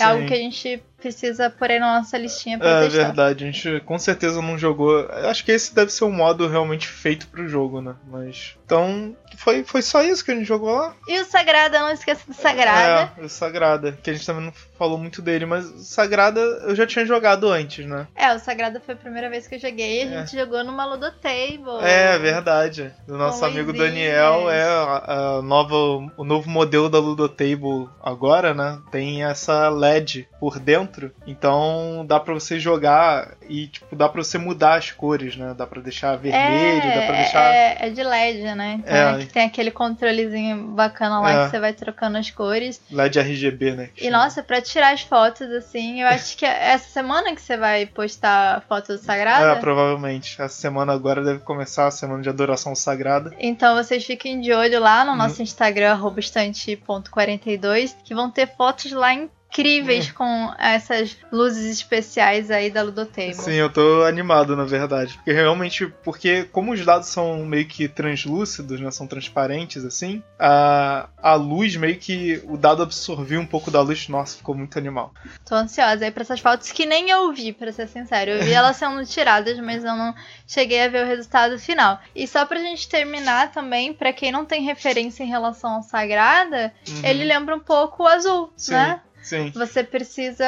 É 0.01 0.05
algo 0.05 0.23
Sim. 0.23 0.27
que 0.29 0.35
a 0.35 0.39
gente 0.39 0.83
precisa 0.99 1.51
pôr 1.51 1.69
aí 1.71 1.81
na 1.81 1.97
nossa 1.99 2.17
listinha 2.17 2.57
pra 2.59 2.69
É 2.69 2.83
testar. 2.85 3.03
verdade, 3.07 3.45
a 3.45 3.51
gente 3.51 3.81
com 3.85 3.99
certeza 3.99 4.41
não 4.41 4.57
jogou. 4.57 5.07
Acho 5.29 5.45
que 5.45 5.51
esse 5.51 5.75
deve 5.75 5.93
ser 5.93 6.05
o 6.05 6.13
modo 6.13 6.47
realmente 6.49 6.87
feito 6.87 7.27
pro 7.27 7.49
jogo, 7.49 7.81
né? 7.81 7.95
Mas. 8.09 8.57
Então, 8.65 9.15
foi, 9.37 9.65
foi 9.65 9.83
só 9.83 10.03
isso 10.03 10.25
que 10.25 10.31
a 10.31 10.35
gente 10.35 10.47
jogou 10.47 10.75
lá? 10.77 10.95
E 11.09 11.21
o 11.21 11.25
Sagrada, 11.25 11.81
não 11.81 11.91
esqueça 11.91 12.23
do 12.27 12.33
Sagrada. 12.33 13.13
É, 13.19 13.25
o 13.25 13.29
Sagrada, 13.29 13.99
que 14.01 14.09
a 14.11 14.13
gente 14.15 14.25
também 14.25 14.45
não 14.47 14.53
falou 14.79 14.97
muito 14.97 15.21
dele, 15.21 15.45
mas 15.45 15.67
o 15.67 15.79
Sagrada 15.81 16.41
eu 16.41 16.75
já 16.77 16.87
tinha 16.87 17.05
jogado 17.05 17.49
antes, 17.51 17.85
né? 17.85 18.07
É, 18.15 18.33
o 18.33 18.39
Sagrada 18.39 18.81
foi 18.81 18.95
a 18.95 18.99
primeira 18.99 19.29
vez 19.29 19.47
que 19.49 19.57
eu 19.57 19.61
joguei. 19.61 20.05
A 20.05 20.07
É. 20.07 20.19
gente 20.21 20.39
jogou 20.39 20.63
numa 20.65 20.87
Ludotable. 20.87 21.83
É, 21.83 22.17
verdade. 22.19 22.93
O 23.09 23.15
nosso 23.17 23.45
amigo. 23.45 23.73
Daniel 23.73 24.49
é 24.49 24.63
a, 24.63 25.05
a 25.39 25.43
nova, 25.43 25.75
o 26.17 26.25
novo 26.25 26.49
modelo 26.49 26.89
da 26.89 26.99
Ludotable 27.01 27.89
agora, 28.03 28.55
né? 28.55 28.79
Tem 28.93 29.25
essa 29.25 29.69
LED 29.75 30.29
por 30.41 30.59
dentro, 30.59 31.13
então 31.27 32.05
dá 32.07 32.19
pra 32.21 32.35
você 32.35 32.59
jogar 32.59 33.35
e 33.49 33.67
tipo 33.69 33.95
dá 33.97 34.09
pra 34.09 34.23
você 34.23 34.39
mudar 34.39 34.75
as 34.77 34.91
cores, 34.91 35.37
né? 35.37 35.55
Dá 35.57 35.67
pra 35.67 35.81
deixar 35.81 36.17
vermelho, 36.17 36.83
é, 36.87 36.95
dá 37.01 37.07
pra 37.07 37.17
deixar 37.17 37.55
é, 37.55 37.77
é 37.87 37.91
de 37.91 38.03
LED, 38.03 38.43
né? 38.55 38.81
Então 38.81 38.97
É. 38.97 39.15
é 39.15 39.19
que 39.19 39.33
tem 39.33 39.45
aquele 39.45 39.71
controlezinho 39.71 40.57
bacana 40.69 41.21
lá 41.21 41.31
É. 41.33 41.45
que 41.45 41.51
você 41.51 41.61
vai 41.61 41.73
trocando 41.73 42.19
as 42.19 42.31
cores. 42.31 42.81
LED 42.91 43.19
RGB, 43.19 43.73
né? 43.73 43.91
E 44.01 44.11
nossa, 44.11 44.43
pra 44.43 44.61
tirar 44.61 44.93
as 44.93 45.03
fotos, 45.03 45.49
assim, 45.51 46.01
eu 46.03 46.09
acho 46.09 46.37
que 46.37 46.45
é 46.47 46.73
essa 46.73 46.89
semana 46.91 47.35
que 47.35 47.41
você 47.43 47.57
vai 47.57 47.87
postar 47.87 48.57
a 48.57 48.61
foto 48.61 48.89
do 48.93 48.99
Sagrada. 48.99 49.53
É, 49.53 49.55
provavelmente. 49.57 50.41
Essa 50.41 50.55
semana 50.55 50.93
agora 50.93 51.23
deve 51.23 51.41
começar 51.41 51.87
a 51.87 51.91
semana 51.91 52.23
de 52.23 52.29
adoração 52.29 52.75
sagrada. 52.75 53.33
Então 53.39 53.75
vocês 53.77 54.05
fiquem 54.05 54.41
de 54.41 54.53
olho 54.53 54.81
lá 54.81 55.05
no 55.05 55.13
Uhum. 55.13 55.17
nosso 55.19 55.43
Instagram, 55.43 55.93
arroba 55.93 56.21
estante.42, 56.21 57.95
que 58.05 58.15
vão 58.15 58.31
ter 58.31 58.47
fotos 58.57 58.93
lá 58.93 59.13
incríveis 59.53 60.09
Uhum. 60.09 60.15
com 60.15 60.55
essas 60.59 61.17
luzes 61.31 61.71
especiais 61.77 62.51
aí 62.51 62.71
da 62.71 62.83
Ludotable. 62.83 63.35
Sim, 63.35 63.53
eu 63.53 63.69
tô 63.71 64.03
animado, 64.05 64.57
na 64.57 64.65
verdade. 64.65 65.15
Porque 65.15 65.33
realmente, 65.33 65.87
porque 66.03 66.45
como 66.45 66.73
os 66.73 66.85
dados 66.85 67.09
são 67.09 67.45
meio 67.45 67.67
que 67.67 67.87
translúcidos, 67.87 68.81
né? 68.81 68.91
São 68.91 69.07
transparentes, 69.07 69.85
assim, 69.85 70.23
a, 70.39 71.09
a 71.23 71.35
luz 71.35 71.77
meio 71.77 71.97
que. 71.99 72.43
O 72.45 72.57
dado 72.57 72.83
absorveu 72.83 73.41
um 73.41 73.47
pouco 73.47 73.71
da 73.71 73.81
luz. 73.83 74.09
Nossa, 74.09 74.37
ficou 74.39 74.55
muito 74.55 74.79
animal. 74.79 75.13
Tô 75.45 75.55
ansiosa 75.55 76.05
aí 76.05 76.11
pra 76.11 76.23
essas 76.23 76.41
fotos 76.41 76.73
que 76.73 76.87
nem 76.87 77.11
eu 77.11 77.31
vi, 77.33 77.53
pra 77.53 77.71
ser 77.73 77.89
sincero. 77.89 78.31
Eu 78.31 78.43
vi 78.45 78.53
elas 78.55 78.77
sendo 78.77 79.05
tiradas, 79.05 79.59
mas 79.61 79.85
eu 79.85 79.95
não 79.95 80.15
cheguei 80.47 80.83
a 80.83 80.89
ver 80.89 81.05
o 81.05 81.09
resultado 81.09 81.59
final. 81.59 82.01
E 82.17 82.27
só 82.27 82.47
pra 82.47 82.59
gente 82.59 82.89
terminar 82.89 83.53
também, 83.53 83.93
pra 83.93 84.13
quem 84.13 84.33
não 84.33 84.45
tem 84.47 84.63
referência 84.63 85.23
em 85.23 85.29
relação 85.29 85.73
ao 85.75 85.83
Sagrada, 85.83 86.73
Uhum. 86.89 87.01
ele 87.05 87.25
lembra 87.25 87.55
um 87.55 87.61
pouco 87.61 88.03
o 88.05 88.07
azul, 88.07 88.53
Sim. 88.57 88.73
né? 88.73 89.01
Sim. 89.23 89.51
Você 89.55 89.85
precisa. 89.85 90.45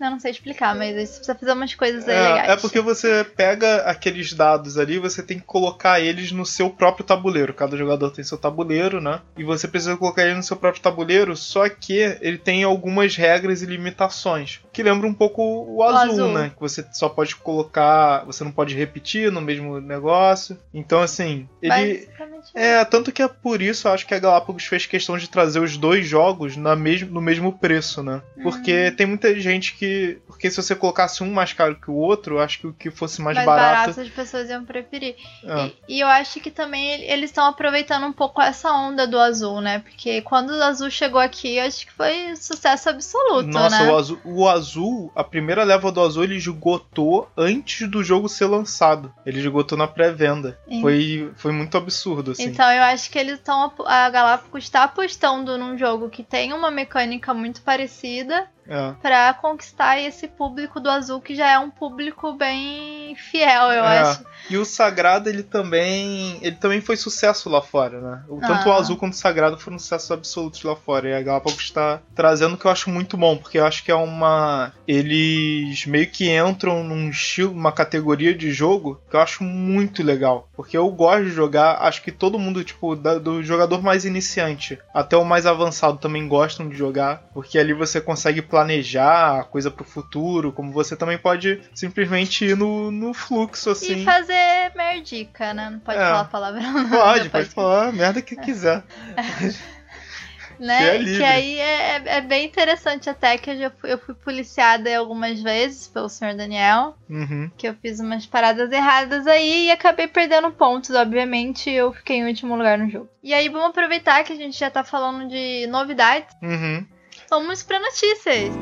Eu 0.00 0.10
não 0.10 0.18
sei 0.20 0.32
explicar, 0.32 0.74
mas 0.74 0.90
você 0.94 1.06
precisa 1.16 1.34
fazer 1.34 1.52
umas 1.52 1.74
coisas 1.74 2.08
aí 2.08 2.14
legais. 2.16 2.48
É, 2.48 2.52
é 2.52 2.56
porque 2.56 2.80
você 2.80 3.24
pega 3.24 3.76
aqueles 3.82 4.32
dados 4.32 4.76
ali, 4.76 4.98
você 4.98 5.22
tem 5.22 5.38
que 5.38 5.44
colocar 5.44 6.00
eles 6.00 6.32
no 6.32 6.44
seu 6.44 6.68
próprio 6.68 7.04
tabuleiro. 7.06 7.54
Cada 7.54 7.76
jogador 7.76 8.10
tem 8.10 8.24
seu 8.24 8.36
tabuleiro, 8.36 9.00
né? 9.00 9.20
E 9.36 9.44
você 9.44 9.68
precisa 9.68 9.96
colocar 9.96 10.22
ele 10.24 10.34
no 10.34 10.42
seu 10.42 10.56
próprio 10.56 10.82
tabuleiro, 10.82 11.36
só 11.36 11.68
que 11.68 11.94
ele 12.20 12.38
tem 12.38 12.64
algumas 12.64 13.16
regras 13.16 13.62
e 13.62 13.66
limitações. 13.66 14.60
Que 14.72 14.82
lembra 14.82 15.06
um 15.06 15.14
pouco 15.14 15.42
o 15.42 15.82
azul, 15.82 16.10
azul. 16.24 16.32
né? 16.32 16.50
Que 16.54 16.60
você 16.60 16.84
só 16.92 17.08
pode 17.08 17.36
colocar. 17.36 18.24
Você 18.26 18.42
não 18.42 18.50
pode 18.50 18.74
repetir 18.74 19.30
no 19.30 19.40
mesmo 19.40 19.80
negócio. 19.80 20.58
Então, 20.72 21.00
assim, 21.00 21.48
ele. 21.62 22.08
É, 22.54 22.84
tanto 22.84 23.12
que 23.12 23.22
é 23.22 23.28
por 23.28 23.62
isso 23.62 23.88
eu 23.88 23.92
acho 23.92 24.06
que 24.06 24.14
a 24.14 24.18
Galápagos 24.18 24.64
fez 24.64 24.86
questão 24.86 25.16
de 25.16 25.28
trazer 25.30 25.60
os 25.60 25.76
dois 25.76 26.06
jogos 26.06 26.56
na 26.56 26.74
mes 26.76 27.02
no 27.02 27.20
mesmo 27.20 27.52
preço, 27.52 28.02
né? 28.02 28.20
Porque 28.42 28.88
Uhum. 28.88 28.96
tem 28.96 29.06
muita 29.06 29.38
gente 29.38 29.74
que. 29.74 29.83
Porque 30.26 30.50
se 30.50 30.56
você 30.62 30.74
colocasse 30.74 31.22
um 31.22 31.32
mais 31.32 31.52
caro 31.52 31.76
que 31.80 31.90
o 31.90 31.94
outro, 31.94 32.36
eu 32.36 32.40
acho 32.40 32.58
que 32.60 32.66
o 32.66 32.72
que 32.72 32.90
fosse 32.90 33.20
mais, 33.22 33.36
mais 33.36 33.46
barato. 33.46 33.80
barato 33.92 34.00
as 34.00 34.08
pessoas 34.08 34.48
iam 34.50 34.64
preferir. 34.64 35.16
É. 35.44 35.66
E, 35.88 35.96
e 35.96 36.00
eu 36.00 36.06
acho 36.08 36.40
que 36.40 36.50
também 36.50 36.86
ele- 36.92 37.04
eles 37.04 37.30
estão 37.30 37.46
aproveitando 37.46 38.04
um 38.06 38.12
pouco 38.12 38.40
essa 38.42 38.70
onda 38.72 39.06
do 39.06 39.18
azul, 39.18 39.60
né? 39.60 39.78
Porque 39.80 40.20
quando 40.22 40.50
o 40.50 40.62
azul 40.62 40.90
chegou 40.90 41.20
aqui, 41.20 41.56
eu 41.56 41.64
acho 41.64 41.86
que 41.86 41.92
foi 41.92 42.34
sucesso 42.36 42.88
absoluto, 42.90 43.48
Nossa, 43.48 43.84
né? 43.84 43.90
o, 43.92 43.96
azul, 43.96 44.20
o 44.24 44.48
azul, 44.48 45.12
a 45.14 45.24
primeira 45.24 45.64
leva 45.64 45.90
do 45.92 46.00
azul 46.00 46.24
ele 46.24 46.36
esgotou 46.36 47.28
antes 47.36 47.88
do 47.88 48.02
jogo 48.02 48.28
ser 48.28 48.46
lançado. 48.46 49.12
Ele 49.24 49.38
esgotou 49.38 49.76
na 49.78 49.86
pré-venda. 49.86 50.58
Foi, 50.80 51.30
foi 51.36 51.52
muito 51.52 51.76
absurdo, 51.76 52.32
assim. 52.32 52.44
Então 52.44 52.70
eu 52.70 52.82
acho 52.82 53.10
que 53.10 53.18
eles 53.18 53.34
estão. 53.38 53.72
A 53.86 54.10
Galápagos 54.10 54.64
está 54.64 54.84
apostando 54.84 55.56
num 55.58 55.76
jogo 55.76 56.08
que 56.08 56.22
tem 56.22 56.52
uma 56.52 56.70
mecânica 56.70 57.32
muito 57.34 57.60
parecida 57.62 58.46
É. 58.68 58.92
pra 59.02 59.34
conquistar 59.34 59.98
esse 60.00 60.26
público 60.28 60.80
do 60.80 60.88
azul, 60.90 61.20
que 61.20 61.34
já 61.34 61.50
é 61.50 61.58
um 61.58 61.70
público 61.70 62.32
bem 62.34 63.14
fiel, 63.16 63.64
eu 63.72 63.84
É. 63.84 63.98
acho. 64.00 64.24
E 64.50 64.56
o 64.58 64.64
Sagrado, 64.64 65.28
ele 65.28 65.42
também. 65.42 66.38
Ele 66.42 66.56
também 66.56 66.80
foi 66.80 66.96
sucesso 66.96 67.48
lá 67.48 67.62
fora, 67.62 68.00
né? 68.00 68.22
O- 68.28 68.40
Tanto 68.40 68.68
o 68.68 68.72
Ah. 68.72 68.76
Azul 68.76 68.96
quanto 68.96 69.14
o 69.14 69.16
Sagrado 69.16 69.58
foram 69.58 69.78
sucessos 69.78 70.10
absolutos 70.10 70.62
lá 70.62 70.76
fora. 70.76 71.08
E 71.08 71.14
a 71.14 71.22
Galápagos 71.22 71.60
está 71.60 72.00
trazendo 72.14 72.54
o 72.54 72.58
que 72.58 72.66
eu 72.66 72.70
acho 72.70 72.90
muito 72.90 73.16
bom, 73.16 73.36
porque 73.36 73.58
eu 73.58 73.66
acho 73.66 73.82
que 73.84 73.90
é 73.90 73.94
uma. 73.94 74.72
Eles 74.86 75.86
meio 75.86 76.06
que 76.10 76.30
entram 76.30 76.82
num 76.84 77.08
estilo, 77.10 77.52
uma 77.52 77.72
categoria 77.72 78.34
de 78.34 78.52
jogo 78.52 79.00
que 79.10 79.16
eu 79.16 79.20
acho 79.20 79.42
muito 79.44 80.02
legal. 80.02 80.48
Porque 80.54 80.76
eu 80.76 80.88
gosto 80.90 81.24
de 81.24 81.30
jogar, 81.30 81.78
acho 81.82 82.02
que 82.02 82.12
todo 82.12 82.38
mundo, 82.38 82.62
tipo, 82.64 82.94
da- 82.96 83.18
do 83.18 83.42
jogador 83.42 83.82
mais 83.82 84.04
iniciante 84.04 84.78
até 84.92 85.16
o 85.16 85.24
mais 85.24 85.46
avançado 85.46 85.98
também 85.98 86.26
gostam 86.28 86.68
de 86.68 86.76
jogar. 86.76 87.22
Porque 87.32 87.58
ali 87.58 87.72
você 87.72 88.00
consegue 88.00 88.42
planejar 88.54 89.40
a 89.40 89.44
coisa 89.44 89.68
pro 89.68 89.84
futuro, 89.84 90.52
como 90.52 90.70
você 90.70 90.94
também 90.96 91.18
pode 91.18 91.60
simplesmente 91.74 92.44
ir 92.44 92.56
no, 92.56 92.88
no 92.92 93.12
fluxo, 93.12 93.70
assim. 93.70 94.02
E 94.02 94.04
fazer 94.04 94.70
merdica, 94.76 95.52
né? 95.52 95.70
Não 95.70 95.80
pode 95.80 95.98
É. 95.98 96.06
falar 96.06 96.24
palavrão. 96.26 96.72
Pode, 96.88 97.30
pode 97.30 97.46
falar 97.46 97.88
a 97.88 97.92
merda 97.92 98.22
que 98.22 98.36
quiser. 98.36 98.84
né? 100.58 100.98
Que 100.98 101.04
é 101.14 101.16
Que, 101.16 101.24
aí 101.24 101.58
é, 101.58 102.02
é 102.06 102.20
bem 102.20 102.46
interessante 102.46 103.10
até 103.10 103.36
que 103.36 103.50
eu 103.50 103.58
já 103.58 103.70
fui, 103.70 103.92
eu 103.92 103.98
fui 103.98 104.14
policiada 104.14 104.96
algumas 104.96 105.42
vezes 105.42 105.88
pelo 105.88 106.08
senhor 106.08 106.34
Daniel, 106.36 106.94
Uhum. 107.10 107.50
que 107.58 107.66
eu 107.68 107.74
fiz 107.82 107.98
umas 107.98 108.24
paradas 108.24 108.70
erradas 108.70 109.26
aí 109.26 109.66
e 109.66 109.70
acabei 109.72 110.06
perdendo 110.06 110.52
pontos, 110.52 110.90
obviamente, 110.90 111.68
eu 111.70 111.92
fiquei 111.92 112.18
em 112.18 112.26
último 112.28 112.54
lugar 112.56 112.78
no 112.78 112.88
jogo. 112.88 113.08
E 113.22 113.34
aí 113.34 113.48
vamos 113.48 113.70
aproveitar 113.70 114.22
que 114.22 114.32
a 114.32 114.36
gente 114.36 114.56
já 114.56 114.70
tá 114.70 114.84
falando 114.84 115.28
de 115.28 115.66
novidades, 115.66 116.32
Uhum. 116.40 116.86
Vamos 117.30 117.62
pra 117.62 117.80
notícias. 117.80 118.52